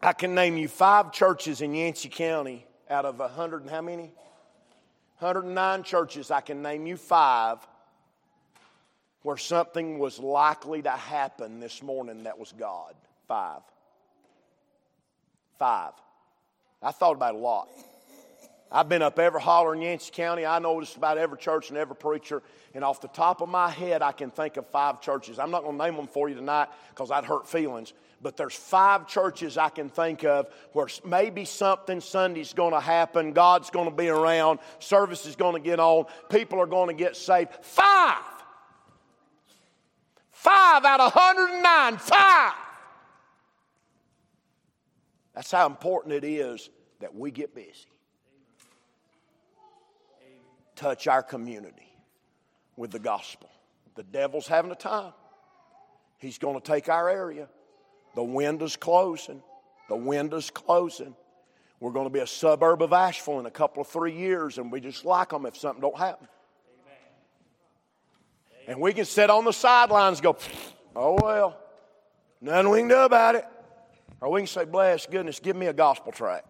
I 0.00 0.12
can 0.12 0.34
name 0.34 0.56
you 0.56 0.68
five 0.68 1.12
churches 1.12 1.60
in 1.60 1.74
Yancey 1.74 2.08
County 2.08 2.66
out 2.88 3.04
of 3.04 3.16
a 3.16 3.24
100 3.24 3.62
and 3.62 3.70
how 3.70 3.82
many? 3.82 4.12
109 5.18 5.82
churches. 5.82 6.30
I 6.30 6.40
can 6.40 6.62
name 6.62 6.86
you 6.86 6.96
five 6.96 7.58
where 9.22 9.36
something 9.36 9.98
was 9.98 10.18
likely 10.18 10.82
to 10.82 10.90
happen 10.90 11.60
this 11.60 11.82
morning 11.82 12.24
that 12.24 12.38
was 12.38 12.52
God? 12.52 12.94
Five. 13.28 13.60
Five. 15.58 15.92
I 16.82 16.92
thought 16.92 17.12
about 17.12 17.34
a 17.34 17.38
lot. 17.38 17.68
I've 18.72 18.88
been 18.88 19.02
up 19.02 19.18
every 19.18 19.40
holler 19.40 19.74
in 19.74 19.82
Yancey 19.82 20.12
County. 20.12 20.46
I 20.46 20.60
know 20.60 20.80
just 20.80 20.96
about 20.96 21.18
every 21.18 21.36
church 21.38 21.70
and 21.70 21.78
every 21.78 21.96
preacher. 21.96 22.40
And 22.72 22.84
off 22.84 23.00
the 23.00 23.08
top 23.08 23.40
of 23.40 23.48
my 23.48 23.68
head, 23.68 24.00
I 24.00 24.12
can 24.12 24.30
think 24.30 24.56
of 24.56 24.66
five 24.68 25.00
churches. 25.00 25.40
I'm 25.40 25.50
not 25.50 25.64
going 25.64 25.76
to 25.76 25.84
name 25.84 25.96
them 25.96 26.06
for 26.06 26.28
you 26.28 26.36
tonight 26.36 26.68
because 26.90 27.10
I'd 27.10 27.24
hurt 27.24 27.48
feelings. 27.48 27.92
But 28.22 28.36
there's 28.36 28.54
five 28.54 29.08
churches 29.08 29.58
I 29.58 29.70
can 29.70 29.88
think 29.88 30.24
of 30.24 30.48
where 30.72 30.86
maybe 31.04 31.44
something 31.46 32.00
Sunday's 32.00 32.52
going 32.52 32.72
to 32.72 32.80
happen. 32.80 33.32
God's 33.32 33.70
going 33.70 33.90
to 33.90 33.94
be 33.94 34.08
around. 34.08 34.60
Service 34.78 35.26
is 35.26 35.34
going 35.36 35.54
to 35.54 35.60
get 35.60 35.80
on. 35.80 36.04
People 36.28 36.60
are 36.60 36.66
going 36.66 36.88
to 36.88 36.94
get 36.94 37.16
saved. 37.16 37.50
Five. 37.62 38.22
Five 40.40 40.86
out 40.86 41.00
of 41.00 41.14
109. 41.14 41.98
Five. 41.98 42.54
That's 45.34 45.50
how 45.50 45.66
important 45.66 46.14
it 46.14 46.24
is 46.24 46.70
that 47.00 47.14
we 47.14 47.30
get 47.30 47.54
busy. 47.54 47.90
Touch 50.76 51.06
our 51.06 51.22
community 51.22 51.94
with 52.78 52.90
the 52.90 52.98
gospel. 52.98 53.50
The 53.96 54.02
devil's 54.02 54.48
having 54.48 54.70
a 54.70 54.76
time. 54.76 55.12
He's 56.16 56.38
going 56.38 56.58
to 56.58 56.66
take 56.66 56.88
our 56.88 57.10
area. 57.10 57.46
The 58.14 58.24
wind 58.24 58.62
is 58.62 58.76
closing. 58.76 59.42
The 59.90 59.96
wind 59.96 60.32
is 60.32 60.48
closing. 60.48 61.14
We're 61.80 61.92
going 61.92 62.06
to 62.06 62.12
be 62.12 62.20
a 62.20 62.26
suburb 62.26 62.80
of 62.80 62.94
Asheville 62.94 63.40
in 63.40 63.46
a 63.46 63.50
couple 63.50 63.82
of 63.82 63.88
three 63.88 64.16
years, 64.16 64.56
and 64.56 64.72
we 64.72 64.80
just 64.80 65.04
like 65.04 65.28
them 65.28 65.44
if 65.44 65.58
something 65.58 65.82
don't 65.82 65.98
happen. 65.98 66.28
And 68.66 68.80
we 68.80 68.92
can 68.92 69.04
sit 69.04 69.30
on 69.30 69.44
the 69.44 69.52
sidelines 69.52 70.18
and 70.18 70.24
go, 70.24 70.36
oh, 70.94 71.18
well, 71.22 71.58
nothing 72.40 72.70
we 72.70 72.78
can 72.80 72.88
do 72.88 72.98
about 72.98 73.34
it. 73.34 73.44
Or 74.20 74.30
we 74.30 74.40
can 74.40 74.46
say, 74.46 74.64
bless 74.64 75.06
goodness, 75.06 75.40
give 75.40 75.56
me 75.56 75.66
a 75.66 75.72
gospel 75.72 76.12
tract. 76.12 76.46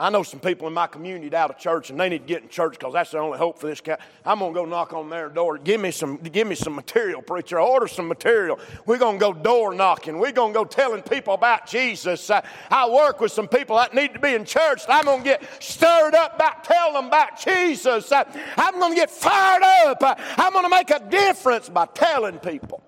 I 0.00 0.08
know 0.08 0.22
some 0.22 0.40
people 0.40 0.66
in 0.66 0.72
my 0.72 0.86
community 0.86 1.36
out 1.36 1.50
of 1.50 1.58
church, 1.58 1.90
and 1.90 2.00
they 2.00 2.08
need 2.08 2.20
to 2.20 2.26
get 2.26 2.42
in 2.42 2.48
church 2.48 2.78
because 2.78 2.94
that's 2.94 3.10
the 3.10 3.18
only 3.18 3.36
hope 3.36 3.58
for 3.58 3.66
this. 3.66 3.82
Cat. 3.82 4.00
I'm 4.24 4.38
gonna 4.38 4.54
go 4.54 4.64
knock 4.64 4.94
on 4.94 5.10
their 5.10 5.28
door. 5.28 5.58
Give 5.58 5.78
me 5.78 5.90
some, 5.90 6.16
give 6.16 6.46
me 6.46 6.54
some 6.54 6.74
material, 6.74 7.20
preacher. 7.20 7.60
Order 7.60 7.86
some 7.86 8.08
material. 8.08 8.58
We're 8.86 8.96
gonna 8.96 9.18
go 9.18 9.34
door 9.34 9.74
knocking. 9.74 10.18
We're 10.18 10.32
gonna 10.32 10.54
go 10.54 10.64
telling 10.64 11.02
people 11.02 11.34
about 11.34 11.66
Jesus. 11.66 12.30
I, 12.30 12.42
I 12.70 12.88
work 12.88 13.20
with 13.20 13.30
some 13.30 13.46
people 13.46 13.76
that 13.76 13.92
need 13.92 14.14
to 14.14 14.18
be 14.18 14.34
in 14.34 14.46
church. 14.46 14.80
I'm 14.88 15.04
gonna 15.04 15.22
get 15.22 15.42
stirred 15.62 16.14
up 16.14 16.36
about 16.36 16.64
telling 16.64 16.94
them 16.94 17.06
about 17.08 17.38
Jesus. 17.38 18.10
I, 18.10 18.24
I'm 18.56 18.80
gonna 18.80 18.94
get 18.94 19.10
fired 19.10 19.62
up. 19.62 20.02
I, 20.02 20.16
I'm 20.38 20.54
gonna 20.54 20.70
make 20.70 20.88
a 20.88 21.06
difference 21.10 21.68
by 21.68 21.84
telling 21.84 22.38
people 22.38 22.82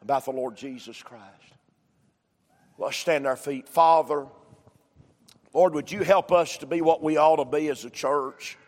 about 0.00 0.24
the 0.26 0.30
Lord 0.30 0.56
Jesus 0.56 1.02
Christ. 1.02 1.24
Let's 2.78 2.96
stand 2.96 3.26
our 3.26 3.36
feet, 3.36 3.68
Father. 3.68 4.26
Lord, 5.54 5.74
would 5.74 5.92
you 5.92 6.02
help 6.02 6.32
us 6.32 6.58
to 6.58 6.66
be 6.66 6.80
what 6.80 7.00
we 7.00 7.16
ought 7.16 7.36
to 7.36 7.44
be 7.44 7.68
as 7.68 7.84
a 7.84 7.90
church? 7.90 8.58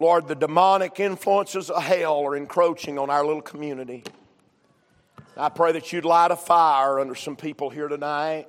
Lord, 0.00 0.26
the 0.26 0.34
demonic 0.34 0.98
influences 0.98 1.70
of 1.70 1.80
hell 1.84 2.26
are 2.26 2.36
encroaching 2.36 2.98
on 2.98 3.10
our 3.10 3.24
little 3.24 3.40
community. 3.40 4.02
I 5.36 5.50
pray 5.50 5.70
that 5.72 5.92
you'd 5.92 6.04
light 6.04 6.32
a 6.32 6.36
fire 6.36 6.98
under 6.98 7.14
some 7.14 7.36
people 7.36 7.70
here 7.70 7.86
tonight. 7.86 8.48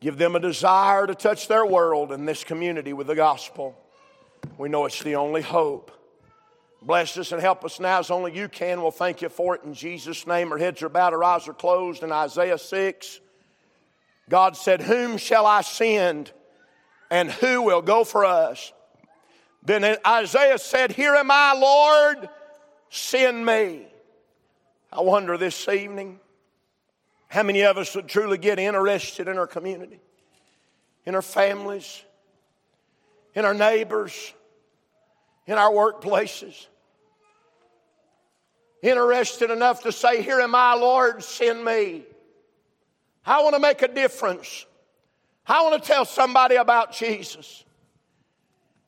Give 0.00 0.18
them 0.18 0.34
a 0.34 0.40
desire 0.40 1.06
to 1.06 1.14
touch 1.14 1.46
their 1.46 1.64
world 1.64 2.10
and 2.10 2.26
this 2.26 2.42
community 2.42 2.92
with 2.92 3.06
the 3.06 3.14
gospel. 3.14 3.78
We 4.58 4.68
know 4.68 4.86
it's 4.86 5.02
the 5.04 5.14
only 5.14 5.40
hope. 5.40 5.92
Bless 6.82 7.16
us 7.16 7.30
and 7.30 7.40
help 7.40 7.64
us 7.64 7.78
now 7.78 8.00
as 8.00 8.10
only 8.10 8.36
you 8.36 8.48
can. 8.48 8.82
We'll 8.82 8.90
thank 8.90 9.22
you 9.22 9.28
for 9.28 9.54
it 9.54 9.62
in 9.62 9.72
Jesus' 9.72 10.26
name. 10.26 10.50
Our 10.50 10.58
heads 10.58 10.82
are 10.82 10.88
bowed, 10.88 11.14
our 11.14 11.24
eyes 11.24 11.46
are 11.46 11.54
closed 11.54 12.02
in 12.02 12.10
Isaiah 12.10 12.58
6. 12.58 13.20
God 14.28 14.56
said, 14.56 14.80
Whom 14.80 15.16
shall 15.16 15.46
I 15.46 15.60
send? 15.60 16.32
And 17.10 17.30
who 17.30 17.62
will 17.62 17.82
go 17.82 18.04
for 18.04 18.24
us? 18.24 18.72
Then 19.62 19.96
Isaiah 20.06 20.58
said, 20.58 20.92
Here 20.92 21.14
am 21.14 21.30
I, 21.30 21.54
Lord, 21.54 22.28
send 22.90 23.44
me. 23.44 23.86
I 24.92 25.00
wonder 25.00 25.36
this 25.36 25.68
evening 25.68 26.20
how 27.28 27.42
many 27.42 27.62
of 27.62 27.78
us 27.78 27.94
would 27.96 28.08
truly 28.08 28.38
get 28.38 28.58
interested 28.58 29.28
in 29.28 29.38
our 29.38 29.46
community? 29.46 30.00
in 31.06 31.14
our 31.14 31.22
families, 31.22 32.02
in 33.34 33.44
our 33.44 33.54
neighbors, 33.54 34.32
in 35.46 35.58
our 35.58 35.70
workplaces. 35.70 36.66
Interested 38.82 39.50
enough 39.50 39.82
to 39.82 39.92
say, 39.92 40.22
Here 40.22 40.40
am 40.40 40.54
I, 40.54 40.74
Lord, 40.74 41.22
send 41.22 41.64
me. 41.64 42.04
I 43.26 43.42
want 43.42 43.54
to 43.54 43.60
make 43.60 43.82
a 43.82 43.88
difference. 43.88 44.66
I 45.46 45.62
want 45.62 45.82
to 45.82 45.86
tell 45.86 46.04
somebody 46.04 46.56
about 46.56 46.92
Jesus. 46.92 47.64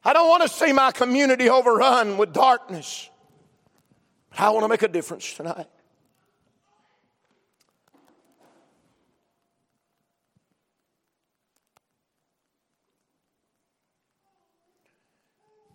I 0.05 0.13
don't 0.13 0.29
want 0.29 0.43
to 0.43 0.49
see 0.49 0.73
my 0.73 0.93
community 0.93 1.49
overrun 1.49 2.17
with 2.17 2.33
darkness. 2.33 3.11
But 4.31 4.41
I 4.41 4.51
want 4.51 4.65
to 4.65 4.69
make 4.69 4.83
a 4.83 4.89
difference 4.89 5.35
tonight. 5.35 5.67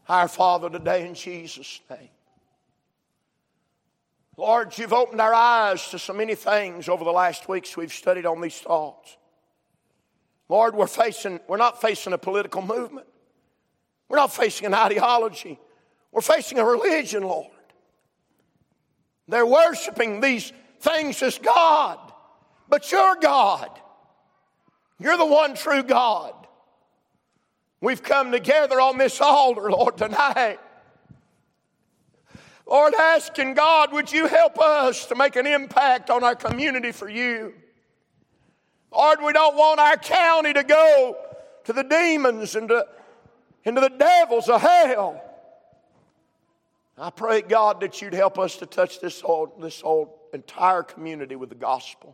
Our 0.08 0.28
Father, 0.28 0.70
today 0.70 1.08
in 1.08 1.14
Jesus' 1.14 1.80
name. 1.90 2.10
Lord, 4.42 4.76
you've 4.76 4.92
opened 4.92 5.22
our 5.22 5.36
eyes 5.36 5.88
to 5.90 6.00
so 6.00 6.14
many 6.14 6.34
things 6.34 6.90
over 6.90 7.04
the 7.04 7.12
last 7.12 7.48
weeks 7.48 7.78
we've 7.78 7.94
studied 7.94 8.26
on 8.26 8.42
these 8.42 8.58
thoughts. 8.58 9.16
Lord, 10.50 10.74
we're 10.74 10.88
facing, 10.88 11.40
we're 11.48 11.58
not 11.58 11.80
facing 11.80 12.12
a 12.12 12.18
political 12.18 12.64
movement. 12.64 13.06
We're 14.10 14.18
not 14.18 14.34
facing 14.34 14.66
an 14.66 14.74
ideology. 14.74 15.60
We're 16.12 16.22
facing 16.22 16.58
a 16.58 16.66
religion, 16.66 17.22
Lord. 17.22 17.52
They're 19.28 19.46
worshiping 19.46 20.22
these 20.22 20.52
things 20.80 21.22
as 21.22 21.38
God, 21.38 22.00
but 22.68 22.92
you're 22.92 23.18
God. 23.22 23.70
You're 25.00 25.18
the 25.18 25.26
one 25.26 25.54
true 25.54 25.84
God. 25.84 26.34
We've 27.80 28.02
come 28.02 28.32
together 28.32 28.82
on 28.82 28.98
this 28.98 29.22
altar, 29.22 29.70
Lord, 29.70 29.98
tonight. 30.00 30.58
Lord, 32.72 32.94
asking 32.94 33.56
God, 33.56 33.92
would 33.92 34.14
you 34.14 34.28
help 34.28 34.58
us 34.58 35.08
to 35.08 35.16
make 35.16 35.36
an 35.36 35.46
impact 35.46 36.10
on 36.10 36.24
our 36.24 36.36
community 36.36 36.94
for 36.94 37.10
you? 37.10 37.54
Lord, 38.94 39.20
we 39.22 39.34
don't 39.34 39.58
want 39.58 39.82
our 39.82 39.98
county 39.98 40.54
to 40.54 40.64
go 40.64 41.18
to 41.66 41.74
the 41.74 41.84
demons 41.84 42.56
and 42.56 42.70
to, 42.70 42.88
into 43.66 43.82
the 43.82 43.90
devils 43.90 44.48
of 44.48 44.62
hell. 44.62 45.22
I 46.98 47.10
pray, 47.10 47.42
God, 47.42 47.82
that 47.82 48.02
you'd 48.02 48.14
help 48.14 48.40
us 48.40 48.56
to 48.58 48.66
touch 48.66 49.02
this 49.02 49.20
whole, 49.20 49.54
this 49.60 49.82
whole 49.82 50.30
entire 50.34 50.84
community 50.84 51.36
with 51.36 51.50
the 51.50 51.56
gospel. 51.56 52.10